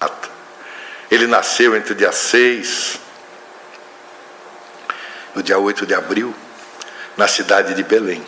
[1.10, 2.98] Ele nasceu entre o dia 6
[5.34, 6.34] e o dia 8 de abril,
[7.16, 8.24] na cidade de Belém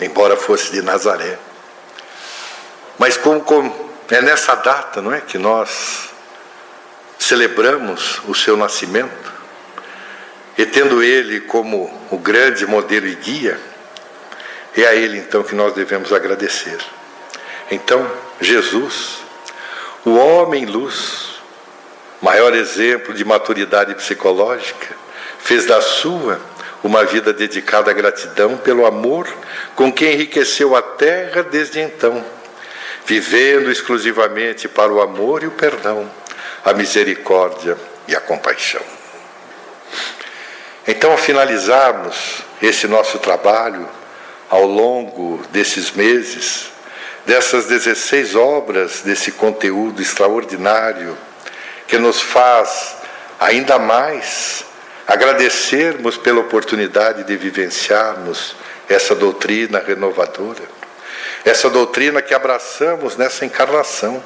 [0.00, 1.38] embora fosse de Nazaré.
[3.00, 3.74] Mas como, como
[4.10, 6.10] é nessa data, não é, que nós
[7.18, 9.32] celebramos o seu nascimento,
[10.58, 13.58] e tendo ele como o grande modelo e guia,
[14.76, 16.76] é a ele então que nós devemos agradecer.
[17.70, 18.06] Então,
[18.38, 19.20] Jesus,
[20.04, 21.40] o homem luz,
[22.20, 24.94] maior exemplo de maturidade psicológica,
[25.38, 26.38] fez da sua
[26.84, 29.26] uma vida dedicada à gratidão pelo amor
[29.74, 32.22] com que enriqueceu a terra desde então,
[33.06, 36.10] vivendo exclusivamente para o amor e o perdão,
[36.64, 38.82] a misericórdia e a compaixão.
[40.86, 43.88] Então, ao finalizarmos esse nosso trabalho,
[44.48, 46.70] ao longo desses meses,
[47.24, 51.16] dessas 16 obras, desse conteúdo extraordinário,
[51.86, 52.96] que nos faz
[53.38, 54.64] ainda mais
[55.06, 58.54] agradecermos pela oportunidade de vivenciarmos
[58.88, 60.62] essa doutrina renovadora,
[61.44, 64.22] essa doutrina que abraçamos nessa encarnação,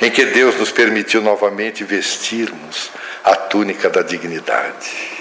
[0.00, 2.90] em que Deus nos permitiu novamente vestirmos
[3.24, 5.16] a túnica da dignidade.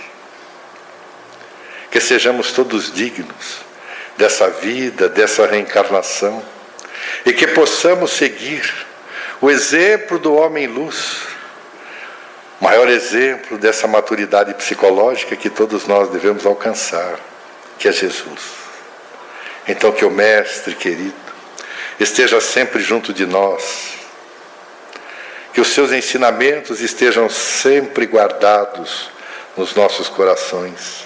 [1.91, 3.60] Que sejamos todos dignos
[4.18, 6.43] dessa vida, dessa reencarnação,
[7.26, 8.72] e que possamos seguir
[9.41, 11.35] o exemplo do homem luz
[12.60, 17.19] maior exemplo dessa maturidade psicológica que todos nós devemos alcançar,
[17.77, 18.64] que é Jesus.
[19.67, 21.13] Então, que o Mestre querido
[21.99, 23.95] esteja sempre junto de nós,
[25.53, 29.09] que os seus ensinamentos estejam sempre guardados
[29.55, 31.05] nos nossos corações,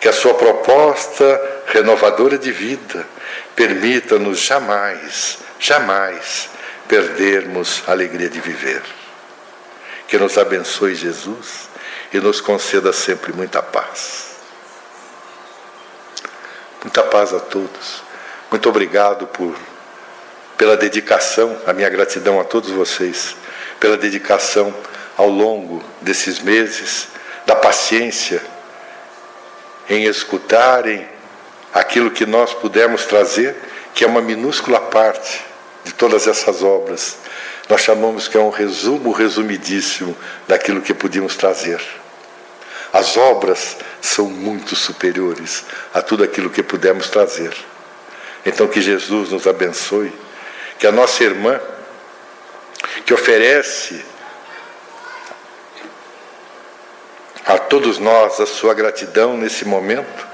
[0.00, 3.06] que a sua proposta renovadora de vida
[3.54, 6.48] permita-nos jamais, jamais
[6.88, 8.82] perdermos a alegria de viver.
[10.08, 11.68] Que nos abençoe Jesus
[12.12, 14.29] e nos conceda sempre muita paz.
[16.82, 18.02] Muita paz a todos.
[18.50, 19.56] Muito obrigado por
[20.56, 23.34] pela dedicação, a minha gratidão a todos vocês,
[23.78, 24.74] pela dedicação
[25.16, 27.08] ao longo desses meses,
[27.46, 28.42] da paciência
[29.88, 31.08] em escutarem
[31.72, 33.56] aquilo que nós pudermos trazer,
[33.94, 35.42] que é uma minúscula parte
[35.82, 37.16] de todas essas obras.
[37.68, 40.16] Nós chamamos que é um resumo resumidíssimo
[40.46, 41.80] daquilo que podíamos trazer.
[42.92, 47.54] As obras são muito superiores a tudo aquilo que pudemos trazer.
[48.44, 50.12] Então, que Jesus nos abençoe,
[50.78, 51.60] que a nossa irmã,
[53.04, 54.04] que oferece
[57.44, 60.26] a todos nós a sua gratidão nesse momento,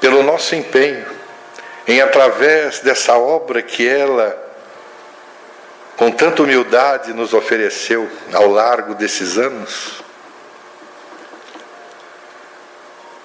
[0.00, 1.06] pelo nosso empenho
[1.86, 4.36] em, através dessa obra que ela,
[5.96, 10.03] com tanta humildade, nos ofereceu ao largo desses anos,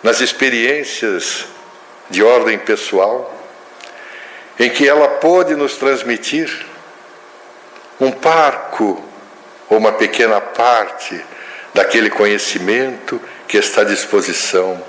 [0.01, 1.45] nas experiências
[2.09, 3.35] de ordem pessoal,
[4.57, 6.65] em que ela pôde nos transmitir
[7.99, 9.03] um parco
[9.69, 11.23] ou uma pequena parte
[11.73, 14.84] daquele conhecimento que está à disposição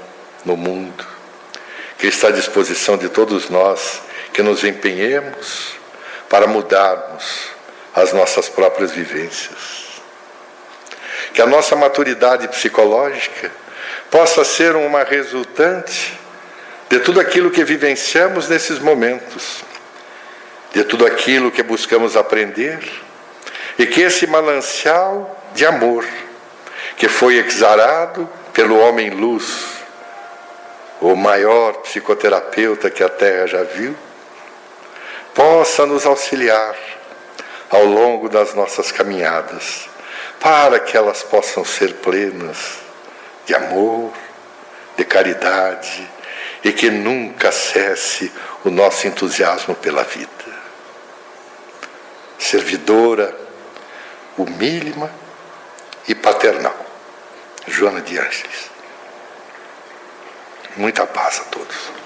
[0.44, 1.06] no mundo,
[1.98, 4.00] que está à disposição de todos nós
[4.32, 5.74] que nos empenhemos
[6.28, 7.48] para mudarmos
[7.94, 9.90] as nossas próprias vivências.
[11.34, 13.50] Que a nossa maturidade psicológica
[14.10, 16.18] possa ser uma resultante
[16.88, 19.62] de tudo aquilo que vivenciamos nesses momentos,
[20.72, 22.80] de tudo aquilo que buscamos aprender,
[23.78, 26.04] e que esse manancial de amor,
[26.96, 29.78] que foi exarado pelo homem-luz,
[31.00, 33.96] o maior psicoterapeuta que a Terra já viu,
[35.32, 36.76] possa nos auxiliar
[37.70, 39.88] ao longo das nossas caminhadas,
[40.40, 42.79] para que elas possam ser plenas
[43.50, 44.12] de amor,
[44.96, 46.08] de caridade
[46.62, 48.32] e que nunca cesse
[48.64, 50.30] o nosso entusiasmo pela vida.
[52.38, 53.36] Servidora,
[54.38, 55.10] humílima
[56.06, 56.76] e paternal.
[57.66, 58.70] Joana de Ângeles.
[60.76, 61.99] Muita paz a todos.